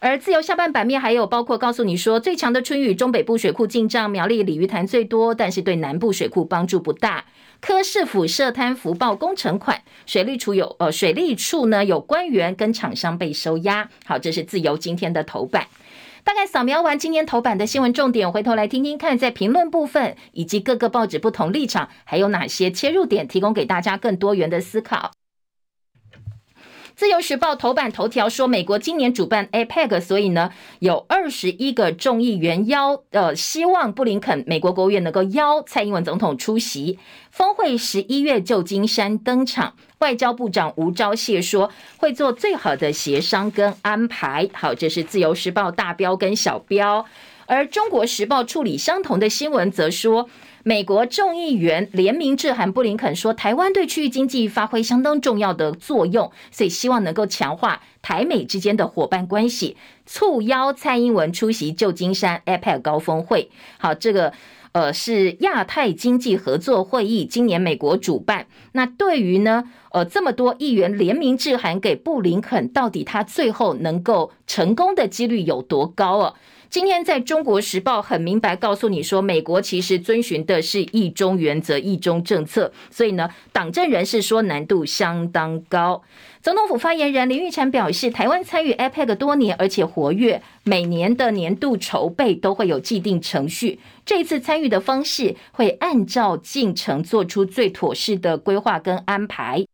[0.00, 7.24] 而自由下半版面还有包括告诉你说，最强的春雨中北部水库进账，苗栗鲤鱼潭最多，但是对南部水库帮助不大。
[7.60, 13.88] 柯市府涉贪福报工程款，水利处有呃水利处呢有官员跟厂商被收押。
[14.04, 15.66] 好，这是自由今天的头版。
[16.22, 25.12] 大概扫描完今天头版的新闻重点，回头来听听看，在评论部分以及各个报纸不同立场，还有哪些切入点，提供给大家更多元的思考。
[26.96, 36.98] 自由时报头版头条说，美国今年主办 APEC，所以呢有二十一个众议员邀，呃，希望布林肯美国国务院能够邀蔡英文总统出席
[37.30, 39.74] 峰会，十一月旧金山登场。
[39.98, 44.48] 外交部长吴钊燮说会做最好的协商跟安排。
[44.54, 47.04] 好，这是自由时报大标跟小标，
[47.46, 50.28] 而中国时报处理相同的新闻则说。
[50.68, 63.48] 美国众议员联名致函布林肯说，台湾对区域经济发挥相当重要的作用，所以希望能够强化台美之间的伙伴关系，促邀蔡英文出席旧金山 APEC 高峰会。
[63.78, 64.32] 好，这个。
[64.72, 68.46] 呃，是亚太经济合作会议，今年美国主办。
[68.72, 76.34] 那对于呢，呃，这么多议员联名致函给布林肯，到底他最后能够成功的几率有多高啊？
[76.68, 86.02] 今天在中国时报很明白告诉你说，美国其实遵循的是一中原则、一中政策，所以呢，党政人士说难度相当高。
[86.42, 99.66] 总统府发言人林育婵表示，台湾参与 APEC 多年，而且活跃，每年的年度筹备都会有既定程序，这一次参与的方式会按照进程做出最妥适的规划跟安排。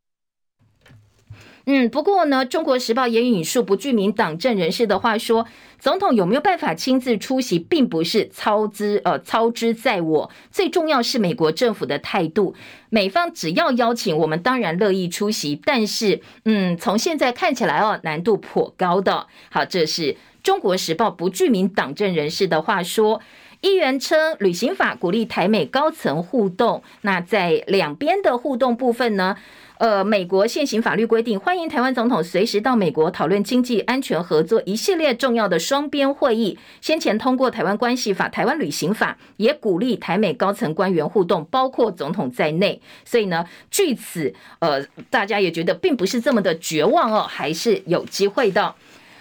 [1.66, 5.46] 嗯，不过呢，《中国时报》也引述不具名党政人士的话说，
[5.78, 12.54] 总统有没有办法亲自出席，并不是操之呃操之在我，最重要是美国政府的态度。
[12.90, 19.26] 美方只要邀请，我们当然乐意出席，但是嗯，从现在看起来哦，难度颇高的。
[19.50, 23.20] 好，这是《中国时报》不具名党政人士的话说。
[23.60, 29.36] 议员称，旅行法鼓励台美高层互动，那在两边的互动部分呢？
[29.78, 36.56] 呃，美国现行法律规定，欢迎台湾总统随时到美国讨论经济安全合作一系列重要的双边会议。
[36.80, 42.80] 先前通过台湾关系法、台湾旅行法，也鼓励台美高层官员互动，包括总统在内。
[43.04, 44.80] 所以呢，据此，呃，
[45.10, 48.74] 大家也觉得并不是这么的绝望哦，还是有机会的。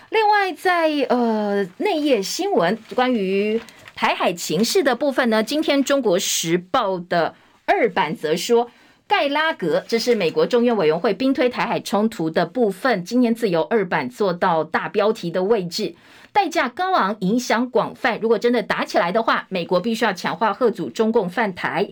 [0.10, 3.60] 另外在，呃内页新闻关于
[3.96, 7.34] 台海情势的部分呢，今天《中国时报》的
[7.66, 8.70] 二版则说。
[9.12, 13.04] 盖拉格，这是美国众院委员会兵推台海冲突的部分。
[13.04, 15.94] 今天自由二版做到大标题的位置，
[16.32, 18.18] 代价高昂，影响广泛。
[18.22, 21.90] 如果真的打起来的话，美国必须要强化吓阻中共犯台。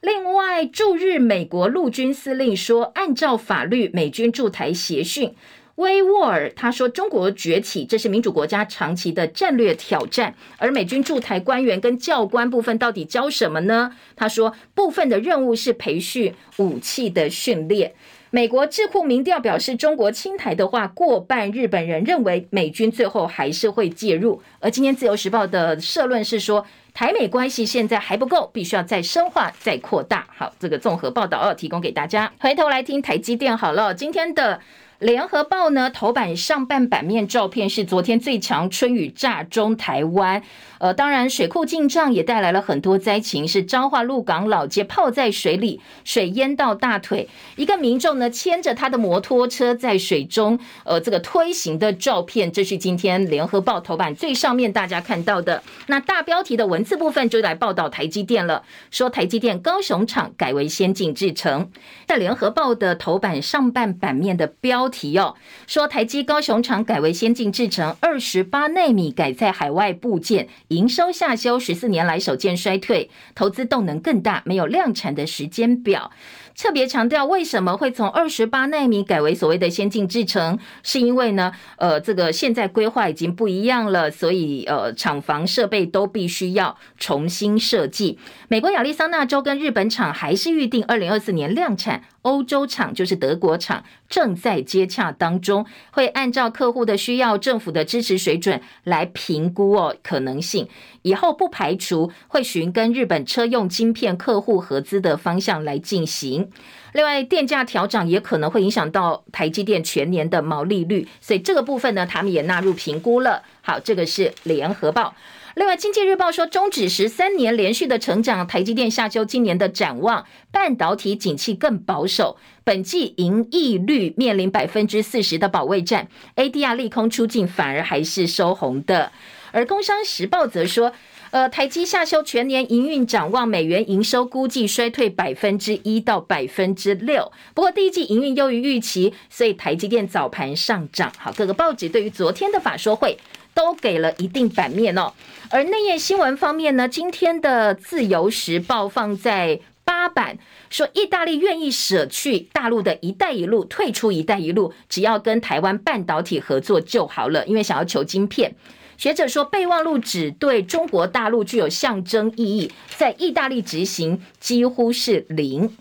[0.00, 5.34] 另外，驻日美国陆军司令说，按照法律，美军驻台协训。
[5.76, 10.34] 威沃尔他说：“中国崛起，这是民主国家长期的战略挑战。
[10.58, 17.94] 而美军驻台官员跟教官部分到底教什么呢？”他说：“部分的任务是培训武器的训练。”
[18.34, 24.42] 美国智库民调表示，中国侵台的话，过半日本人认为美军最后还是会介入。
[24.60, 30.26] 而今天自由时报的社论是说，台美关系现在还不够，必须要再深化、再扩大。
[30.34, 32.32] 好，这个综合报道要提供给大家。
[32.40, 34.60] 回头来听台积电好了，今天的。
[35.02, 40.40] 联合报呢，头版上半版面照片是昨天最强春雨炸中台湾。
[40.78, 47.28] 呃，当然，水库进账也带来了很多灾情，是彰化鹿港老街泡在水里，水淹到大腿。
[47.56, 55.64] 一个民众呢，牵着他的摩托车在水中，呃，这个推行的照片，这是今天联合报头版最上面大家看到的。
[55.88, 58.62] 那大标题的文字部分就来报道台积电了，
[58.92, 61.70] 说台积电高雄厂改为先进制程。
[62.06, 65.34] 在联合报的头版上半版面的标提哦，
[65.66, 70.48] 说台积高雄厂改为先进制程，二十八奈米改在海外部件。
[70.68, 76.12] 营收下修十四年来首见衰退，投资动能更大，没有量产的时间表。
[76.56, 80.58] 特别强调，为什么会从二十八奈米改为所谓的先进制程？
[80.82, 88.18] 是因为呢，呃，这个现在规划已经不一样了，所以呃，厂房设备都必须要重新设计。
[88.48, 92.04] 美国亚利桑那州跟日本厂还是预定二零二四年量产。
[92.22, 100.68] 欧洲厂就是德国厂，正在接洽当中，会按照客户的需要、政府的支持水准来评估哦可能性。
[101.02, 106.50] 以后不排除会循跟日本车用晶片客户合资的方向来进行。
[106.92, 113.42] 另外，电价调涨也可能会影响到台积电全年的毛利率，所以这个部分呢，他们也纳入评估了。
[113.62, 115.14] 好，这个是联合报。
[115.54, 129.12] 另外，《经济日报》说，终止十三年连续的成长，台积电下修今年的展望，半导体景气更保守，本季盈利率面临百分之四十的保卫战，ADR 利空出尽，反而还是收红的。
[129.52, 130.92] 而《工商时报》则说，
[131.30, 137.30] 呃，台积下修全年营运展望，美元营收估计衰退百分之一到百分之六。
[137.54, 141.12] 不过第一季营运优于预期，所以台积电早盘上涨。
[141.16, 143.16] 好，各个报纸对于昨天的法说会。
[143.54, 145.12] 都给了一定版面哦，
[145.50, 150.38] 而内页新闻方面呢，今天的自由时报放在八版，
[150.70, 158.54] 说意大利愿意舍去大陆的一带一路，退出一带一路，只要跟台湾半导体合作就好了，因为想要求晶片。
[159.02, 165.76] 学者说备忘录只对中国大陆具有象征意义，在意大利执行几乎是零。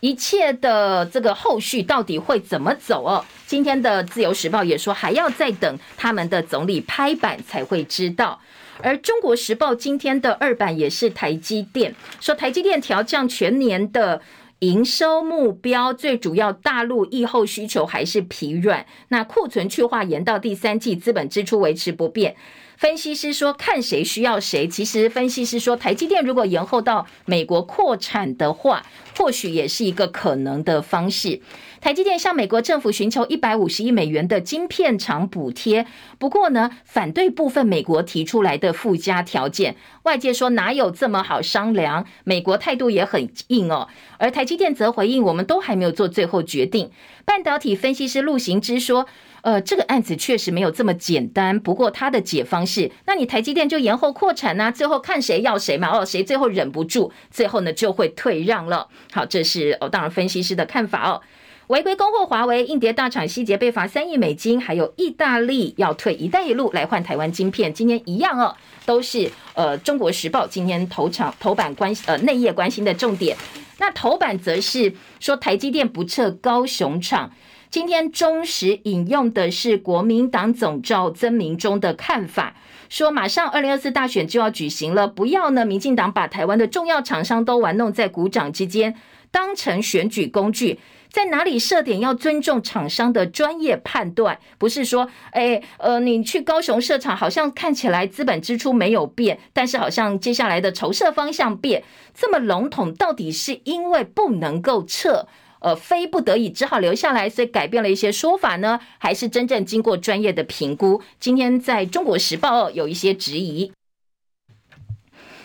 [0.00, 3.26] 一切的这个后续到底会怎么走哦？
[3.46, 8.40] 今天的自由时报也说还要再等他们的总理拍板才会知道。
[8.82, 14.22] 而中国时报今天的二版也是台积电，说台积电调降全年的
[14.60, 22.36] 营收目标，最主要大陆疫后需求还是疲软，那库存去化延到第三季，资本支出维持不变。
[22.76, 24.68] 分析师说看谁需要谁。
[24.68, 28.84] 其实分析师说，台积电如果延后到美国扩产的话，
[29.16, 31.40] 或许也是一个可能的方式。
[31.80, 35.86] 台积电向美国政府寻求一百五十亿美元的晶片厂补贴，
[36.18, 39.76] 不过呢，反对部分美国提出来的附加条件。
[40.02, 42.04] 外界说哪有这么好商量？
[42.24, 43.88] 美国态度也很硬哦。
[44.18, 46.90] 而台积电则回应，我们都还没有做最后决定。
[47.24, 49.06] 半导体分析师陆行之说，
[49.40, 51.58] 呃，这个案子确实没有这么简单。
[51.58, 55.88] 不过他的解方是，那你台积电就延后扩产呐、最后看谁要谁嘛。
[55.88, 58.88] 哦，谁最后忍不住，最后呢就会退让了。
[59.12, 61.22] 好，这是哦，当然分析师的看法哦。
[61.70, 68.52] 违规供货华为，硬碟大厂希捷被罚三亿美金，还有意大利要退“一带一路”来换台湾晶片，今天一样哦，
[68.84, 73.36] 都是呃《中国时报》今天头场头版关呃内页关心的重点。
[73.78, 77.30] 那头版则是说台积电不撤高雄厂，
[77.70, 82.56] 今天中时引用的是国民党总召曾铭忠的看法，
[82.88, 88.96] 说马上二零二四大选就要举行了，不要呢民进党把台湾的重要厂商都玩弄在股掌之间，
[89.30, 90.80] 当成选举工具。
[91.10, 101.82] 在哪里设点要尊重厂商的专业判断，不是说，哎，呃，你去高雄设厂，好像看起来资本支出没有变，但是好像接下来的筹设方向变，
[102.14, 105.26] 这么笼统，到底是因为不能够撤，
[105.60, 108.78] 呃，非不得已只好留下来，所以改变了一些说法呢？
[108.98, 111.02] 还是真正经过专业的评估？
[111.18, 113.72] 今天在中国时报有一些质疑。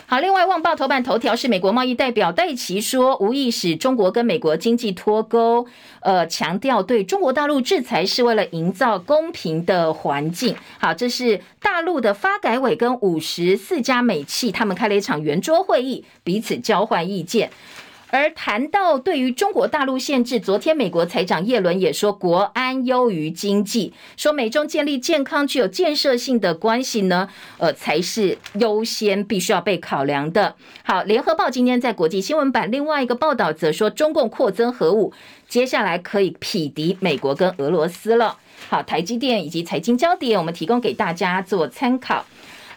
[0.08, 5.66] 好，另外，《旺报》头版头条是美国贸易代表戴琪说，无意使中国跟美国经济脱钩，
[6.02, 10.56] 呃，强调对中国大陆制裁是为了营造公平的环境。
[10.80, 17.50] 好，这是大陆的发改委跟五十四家美企，他们开了一场圆桌会议，彼此交换意见。
[18.16, 30.56] 而谈到对于中国大陆限制，昨天美国财长耶伦也说，国安优于经济，说美中建立健康、具有建设性的关系呢，呃，才是优先必须要被考量的。
[30.84, 35.12] 好，联合报今天在国际新闻版另外一个报道则说，中共扩增核武，
[35.50, 38.38] 接下来可以匹敌美国跟俄罗斯了。
[38.70, 42.26] 好，台积电以及财经焦点，我们提供给大家做参考。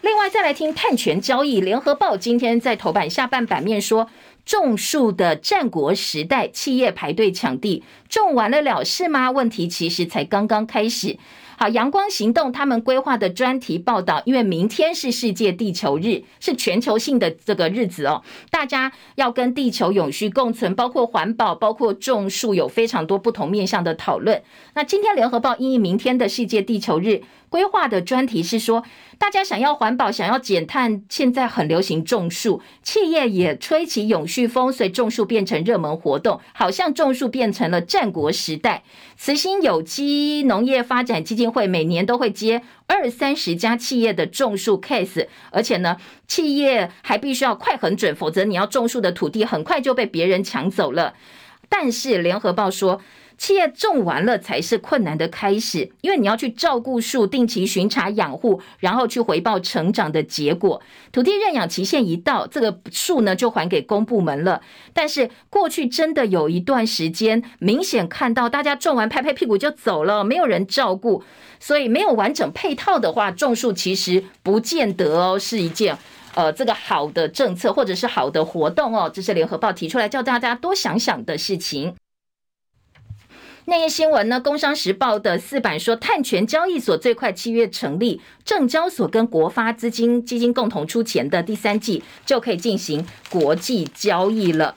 [0.00, 4.08] 另外，再来听碳权交易，联合报今天在头版下半版面说。
[4.48, 9.30] 种树的战国时代，企业排队抢地，种完了了事吗？
[9.30, 11.18] 问题其实才刚刚开始。
[11.58, 24.42] 好，阳光行动他们规划的专题报道，因为明天是世界地球日，是全球性的这个日子哦，大家要跟地球永续共存，包括环保，包括种树，有非常多不同面向的讨论。
[24.72, 27.20] 那今天联合报因应明天的世界地球日。
[27.48, 28.84] 规划的专题是说，
[29.18, 38.82] 大家想要环保，想要减碳，现在很流行种树，企业也吹起永续风，所以种树变成热门活动，好像种树变成了战国时代。
[39.16, 45.96] 慈心有机农业发展基金会每年都会接二三十家企业的种树 case，而且呢，
[46.26, 51.14] 企业还必须要快很准，否则你要种树的土地很快就被别人抢走了。
[51.68, 53.00] 但是联合报说。
[53.38, 60.82] 企业种完了才是困难的开始，因为你要去照顾树，定期巡查养护，然后去回报成长的结果。
[61.12, 64.60] 土地认养期限一到，这个树呢就还给公部门了。
[64.92, 71.22] 但是过去真的有一段时间，明显看到大家种完拍拍屁股就走了，没有人照顾，
[71.60, 75.96] 所以没有完整配套的话，种树其实不见得哦是一件
[76.34, 79.08] 呃这个好的政策或者是好的活动哦。
[79.08, 81.94] 这是联合报提出来叫大家多想想的事情。
[83.68, 84.40] 内页新闻呢？
[84.40, 94.74] 工商时报的四版说，碳权交易所最快七月成立，证交所跟国发资金基金共同出钱的第三季就可以进行国际交易了。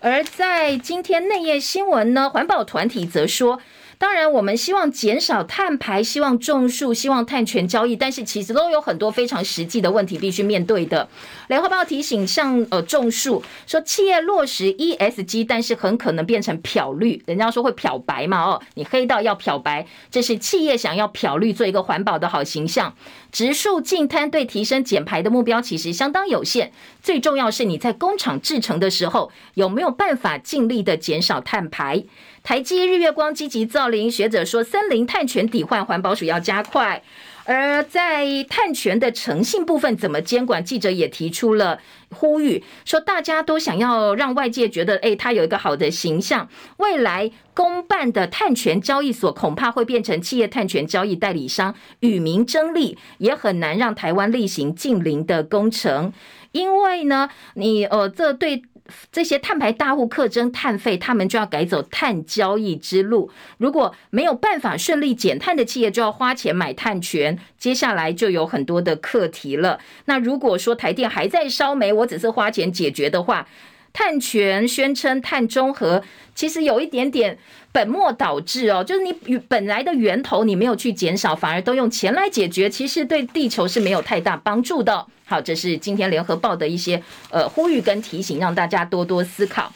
[0.00, 3.58] 而在今天内页新闻呢，环保团体则说。
[3.98, 11.08] 当然，我们希望减少碳排，希望种树，希望碳权交易，但是其实都有很多非常实际的问题必须面对的。
[11.48, 22.94] 雷合报提醒，像呃种树，说企业落实 ESG，但是很可能变成漂绿，人家说会漂白嘛，哦，你黑到要漂白，这是企业想要漂绿，做一个环保的好形象。
[23.30, 26.72] 植树净滩对提升减排的目标其实相当有限，
[27.02, 32.04] 最重要是你在工厂制成的时候有没有办法尽力的减少碳排。
[32.44, 37.02] 台积日月光积极造林，学者说森林碳权抵换，环保署要加快。
[37.46, 40.62] 而在碳权的诚信部分怎么监管？
[40.62, 41.80] 记者也提出了
[42.10, 46.46] 呼吁，说大家都想要让外界觉得，诶，他有一个好的形象。
[46.76, 56.12] 未来公办的碳权交易所恐怕会变成企业碳权交易代理商，与民争利，也很难让台湾例行近零的工程。
[56.52, 58.62] 因为呢，你呃，这对。
[59.10, 63.30] 这些碳排大户克征碳费，他们就要改走碳交易之路。
[63.58, 67.38] 如果没有办法顺利减碳的企业，就要花钱买碳权。
[67.58, 69.80] 接下来就有很多的课题了。
[70.04, 73.48] 那如果说台电还在烧煤，我只是花钱解决的话，
[73.94, 76.02] 碳权宣称碳中和，
[76.34, 77.38] 其实有一点点
[77.72, 78.84] 本末倒置哦。
[78.84, 85.06] 就是你与本来的源头你没有去减少，反而都用钱来解决，其实对地球是没有太大帮助的。
[85.24, 89.72] 好，这是今天联合报的一些呃呼吁跟提醒，让大家多多思考。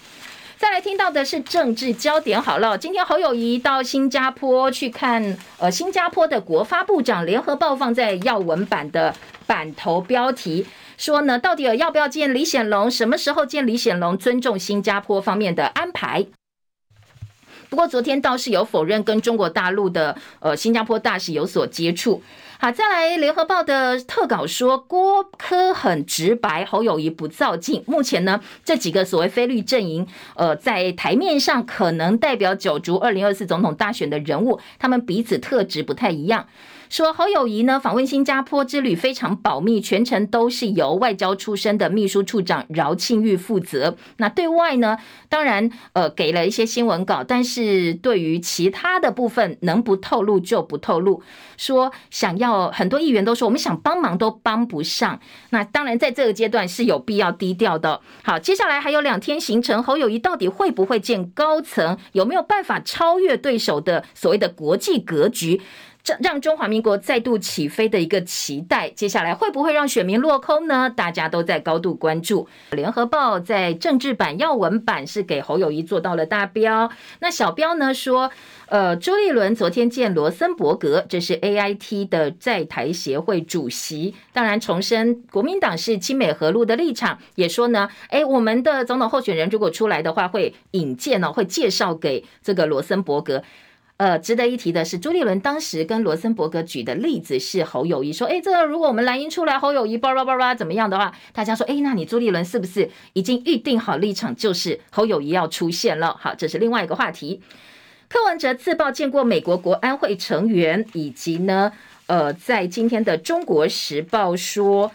[0.59, 9.15] 再来听到的是政治焦点，好了，今天侯友宜到新加坡去看呃新加坡的国发部长，联合报放在要闻版的
[9.47, 12.91] 版头标题说呢，到底要不要见李显龙？
[12.91, 14.19] 什么时候见李显龙？
[14.19, 16.27] 尊重新加坡方面的安排。
[17.71, 22.21] 不过昨天倒是有否认跟中国大陆的呃新加坡大使有所接触。
[22.61, 27.85] 好，再来联合报的特稿说，郭科很直白，侯友谊不造镜。
[27.87, 30.05] 目前呢，这几个所谓非绿阵营，
[30.35, 36.49] 呃，在台面上可能代表九族二零二四总统大选的人物，他们彼此特质不太一样。
[36.89, 43.97] 说侯友宜呢访问新加坡之旅非常保密，全程都是由外交出身的秘书处长饶庆玉负责。
[44.17, 51.23] 那对外呢，当然呃给了一些新闻稿，但是对于其他的部分能不透露就不透露。
[51.57, 55.21] 说想要很多议员都说我们想帮忙都帮不上。
[55.51, 58.01] 那当然在这个阶段是有必要低调的。
[58.23, 61.99] 好，接下来还有两天行程，侯友宜到底会不会见高层？
[62.13, 65.61] 有没有办法超越对手的所谓的国际格局？
[66.21, 70.89] 让中华民国再度起飞的一个期待，接下来会不会让选民落空呢？
[70.89, 72.49] 大家都在高度关注。
[72.71, 76.91] 联合报在政治版要闻版是给侯友宜做到了大标，
[77.21, 78.31] 那小标呢说，
[78.69, 93.43] 呃，朱立伦昨天见罗森伯格，这是 AIT 的在台协会主席，当然重申国民党是亲美和陆的立场，也说呢，哎，我们的总统候选人如果出来的话，会引荐呢，会介绍给这个罗森伯格。
[93.99, 106.17] 呃，值得一提的是，朱立伦当时跟罗森伯格举的例子是侯友宜说：“哎，这如果我们蓝营出来，侯友宜叭叭叭叭怎么样的话，大家说，哎，那你朱立伦是不是已经预定好立场，就是侯友宜要出现了？
[106.21, 107.41] 好，这是另外一个话题。
[108.09, 111.73] 柯文哲自曝见过美国国安会成员，以及呢，
[112.07, 114.93] 呃，在今天的《中国时报》说。”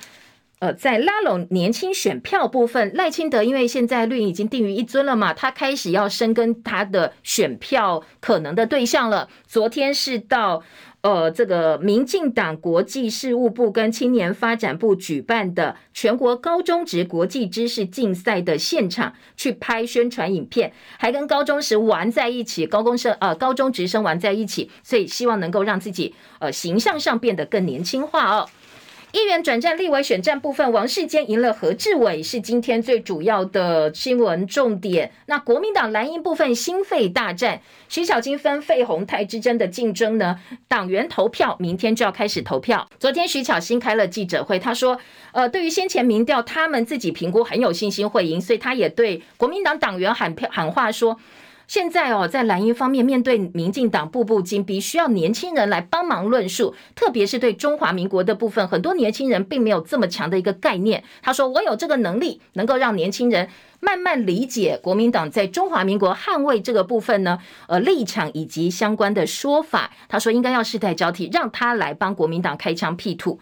[0.64, 9.28] 呃，在拉拢年轻选票部分，赖清德因为现在绿已经定于一尊了嘛，他开始要深耕他的选票可能的对象了。
[9.46, 10.64] 昨天是到
[11.02, 28.48] 呃这个民进党国际事务部跟青年发展部举办的全国高中职国际知识竞赛的现场去拍宣传影片，还跟高中时玩在一起，高中生呃高中职生玩在一起，所以希望能够让自己呃形象上变得更年轻化哦。
[29.14, 35.12] 议员转战立委选战部分，王世坚赢了何志伟，是今天最主要的新闻重点。
[35.28, 40.40] 那国民党蓝营部分新废大战，徐巧芯分费鸿泰之争的竞争呢？
[40.68, 42.90] 党员投票明天就要开始投票。
[43.00, 45.00] 昨天徐巧芯开了记者会，他说
[45.32, 51.20] ：“呃，对于先前民调，他们自己评估很有信心会赢，所以他也对国民党党员喊票喊话说。”
[51.74, 61.04] 现在哦，在蓝营方面，面对民进党步步紧逼，需要年轻人来帮忙论述，特别是对中华民国的部分，很多年轻人并没有这么强的一个概念。
[61.24, 63.50] 他说：“我有这个能力，能够让年轻人
[63.80, 73.40] 慢慢理解国民党在中华民国捍卫这个部分呢，呃，立场以及相关的说法。”他说：“应该要世代交替，让他来帮国民党开疆辟土。”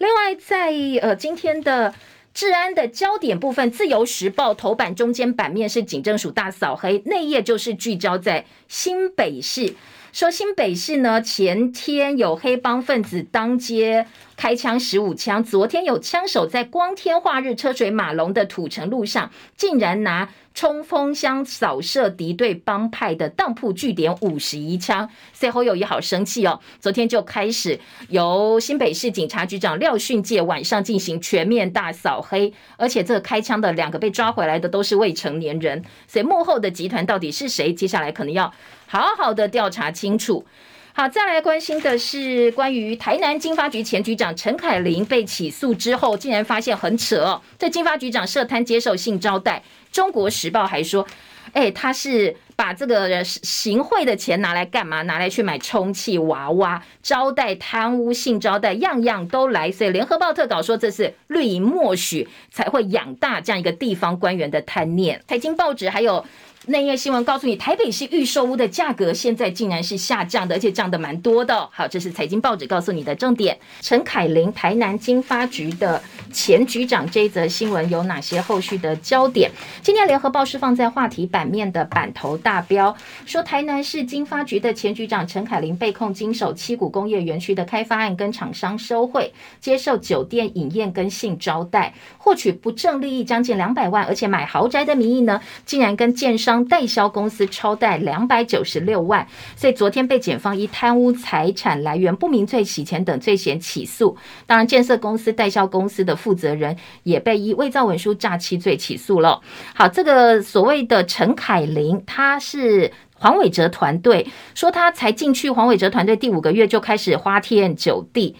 [0.00, 0.72] 另外，在
[1.02, 1.92] 呃今天的。
[2.34, 9.72] 治安的焦点部分，《自由时报》头版中间版面是警政署大扫黑，内页就是聚焦在新北市。
[10.14, 14.06] 说新北市呢，前天有黑帮分子当街
[14.36, 25.10] 开枪十五枪，昨天有枪手在光天化日、车水马龙的土城路上，竟然拿冲锋枪扫射敌对帮派的当铺据点五十一枪。
[25.32, 37.74] 随后有一好生气哦，昨天就开始由新北市警察局长廖训介晚上进行全面大扫黑，而且这个开枪的两个被抓回来的都是未成年人，所以幕后的集团到底是谁？
[37.74, 38.54] 接下来可能要。
[38.94, 40.46] 好好的调查清楚。
[40.92, 47.42] 好，再来关心的是关于台南经发局前局长陈凯琳被起诉之后，竟然发现很扯哦。
[47.58, 51.04] 这经发局长设摊接受性招待，中国时报还说，
[51.52, 55.02] 哎，他是把这个行贿的钱拿来干嘛？
[55.02, 59.72] 拿来去买充气娃娃，招待贪污性招待，样样都来。
[59.72, 65.20] 所以联合报特稿说，这是绿营默许才会养大这样一个地方官员的贪念。
[65.26, 66.24] 财经报纸还有。
[66.66, 71.68] 内页新闻告诉你，台北市预售屋的价格现在竟然是下降的，而且降的蛮多的。
[71.70, 73.58] 好，这是财经报纸告诉你的重点。
[73.82, 76.02] 陈凯琳，台南经发局的
[76.32, 79.50] 前局长，这一则新闻有哪些后续的焦点？
[79.82, 82.96] 今天联合报是放在话题版面的版头大标，
[83.26, 96.53] 说台南市经发局的前局长陈凯琳被控经手七股工业园区的开发案，跟厂商收贿，接受酒店饮宴跟性招待，获取不正利益将近两百万，而且买豪宅的名义呢，竟然跟建商。
[96.62, 99.26] 代销公司超贷两百九十六万，
[99.56, 104.14] 所以昨天被检方以贪污财产来源不明罪、洗钱等罪嫌起诉。
[104.44, 109.40] 当然，建设公司代销公司的负责人也被以伪造文书诈欺罪起诉了。
[109.74, 118.36] 好，这个所谓的陈凯琳，他是黄伟哲团队，说他才进去黄伟哲团队第五个月就开始花天酒地。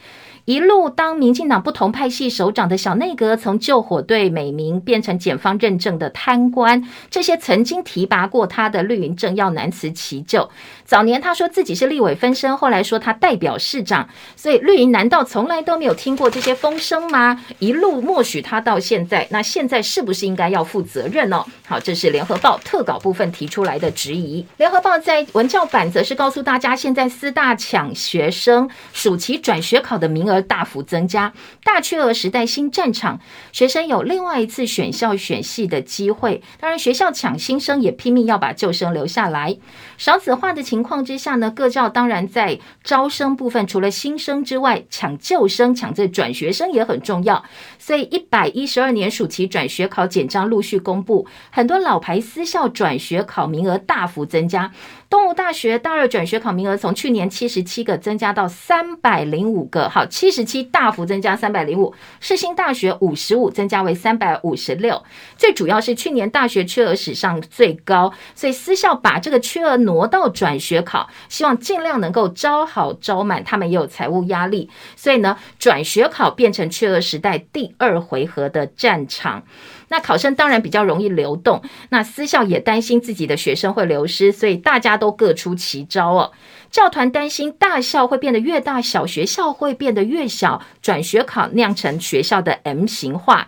[0.46, 10.50] 一路当民进党不同派系首长的小内阁，从救火队美名变成检方认证的贪官，这些曾经提拔过他的绿营政要难辞其咎。
[10.84, 17.42] 早年他说自己是立委分身，后来说他代表市长，所以绿营难道从来都没有听过这些风声吗？
[17.58, 21.44] 一路默许他到现在，那现在是不是应该要负责任呢？
[21.66, 24.44] 好，这是联合报特稿部分提出来的质疑。
[24.58, 31.32] 联合报在文教版则是告诉大家，现在四大抢学生，暑期转学考的名额大幅增加，
[31.64, 33.18] 大缺额时代新战场，
[33.52, 36.42] 学生有另外一次选校选系的机会。
[36.60, 39.56] 当然，学校抢新生也拼命要把旧生留下来。
[39.96, 47.44] 少子化的情情况之下呢，各校当然在招生部分，除了新生之外，抢救生、抢这转学生也很重要。
[47.78, 54.72] 所以，一百一十二年暑期转学考简章陆续公布，很多老牌私校转学考名额大幅增加。
[55.14, 61.94] 东吴大学大二转学考名额从去年七十七个增加到三百零五个，好，七十七大幅增加三百零五。
[62.18, 65.00] 世新大学五十五增加为三百五十六，
[65.36, 79.44] 最主要是去年大学缺额史上最高，所以私校把这个缺额挪到转学考，希望尽量能够招好招满，他们也有财务压力，所以呢，转学考变成缺额时代第二回合的战场。
[79.88, 86.32] 那考生当然比较容易流动，那私校也担心自己的学生会流失，所以大家都各出奇招哦。
[86.70, 93.46] 教团担心大校会变得越大，小学校会变得越小，转学考酿成学校的 M 型化。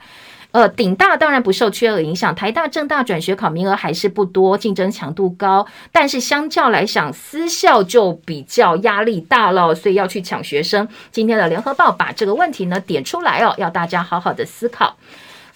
[0.52, 10.88] 呃，顶大当然不受缺额影响，台大、政大转学考名额还是不多，竞争强度高，但是相较来讲，私校就比较压力大了，所以要去抢学生。
[11.10, 14.96] 今天的联合报把这个问题呢点出来哦，要大家好好的思考。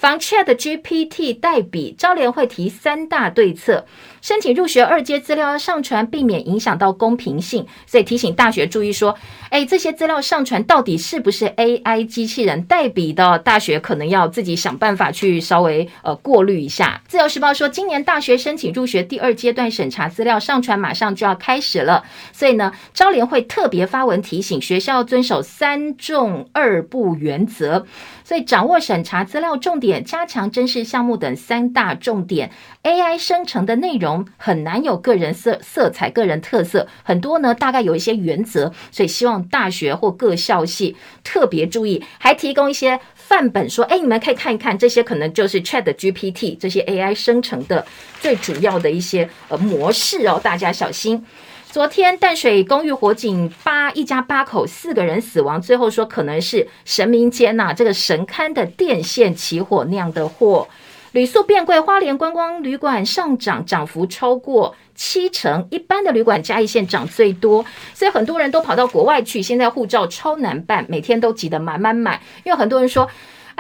[0.01, 3.85] 防 ChatGPT 代笔，招联会提三大对策。
[4.23, 9.15] 申请入学二阶资料要上传，避免影响到公平性，所以提醒大学注意说，
[9.51, 13.39] 哎，这些资料上传到底是不是 AI 机器人代笔的？
[13.41, 17.03] 大学可能要自己想办法去稍微呃过滤一下。
[17.07, 27.87] 自由时报说，今年大学申请入学第二阶段审查资料上传马上就要开始了，所以呢，招联会特别发文提醒学校要遵守三重二不原则，
[28.31, 32.53] 所以掌握审查资料重点，加强甄试项目等三大重点。
[32.85, 47.85] AI 生成的内容很难有个人色色彩、个人特色，很多呢，大概有一些原则，所以希望大学或各校系特别注意，还提供一些范本，说，哎，你们可以看一看，这些可能就是 ChatGPT 这些 AI 生成的
[48.21, 51.27] 最主要的一些呃模式哦，大家小心。
[51.73, 60.67] 昨天淡水公寓火警，八一家八口四个人死亡，最后说可能是神明间呐、这个神龛的电线起火酿的祸。
[61.13, 65.69] 旅宿变贵，花莲观光旅馆上涨，涨幅超过七成。
[65.71, 67.65] 一般的旅馆嘉义县涨最多，
[67.95, 69.41] 所以很多人都跑到国外去。
[69.41, 73.09] 现在护照超难办，每天都挤得满满满，因为很多人说。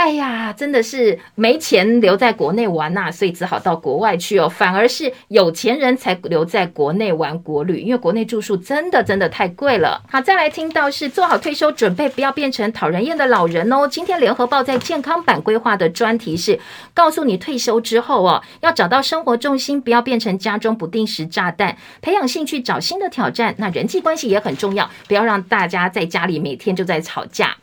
[0.01, 4.48] 哎呀，真的是没钱留在国内玩呐、所以只好到国外去哦。
[4.48, 10.03] 反而是有钱人才留在国内玩国旅，因为国内住宿真的真的太贵了。
[10.11, 13.86] 好，再来听到是做好退休准备，不要变成讨人厌的老人哦。
[13.86, 16.59] 今天联合报在健康版规划的专题是
[16.94, 23.55] 告诉你退休之后哦，要找到生活重心，不要变成家中不定时炸弹，培养兴趣，找新的挑战。
[23.59, 27.55] 那人际关系也很重要，不要让大家在家里每天就在吵架。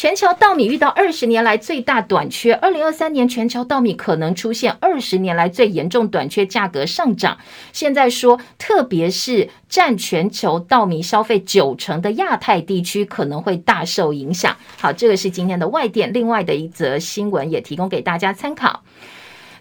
[0.00, 7.36] 全球稻米遇到二十年来最大短缺，二零二三年全球稻米可能出现二十年来最严重短缺，价格上涨。
[7.74, 14.56] 现在说，特别是占全球稻米消费九成的亚太地区可能会大受影响。
[14.78, 18.82] 好，这个是今天的外电，另外的一则新闻也提供给大家参考。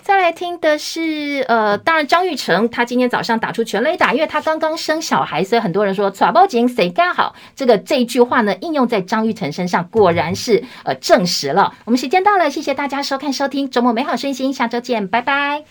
[0.10, 11.76] 再来听的是，呃，当然张玉成他今天早上打出全垒打，因为他刚刚生小孩，所以很多人说“抓包紧谁刚好”这个这一句话呢，应用在张玉成身上，果然是呃证实了。
[11.86, 15.64] 我们时间到了，谢谢大家收看收听，周末美好顺心，下周见，拜拜。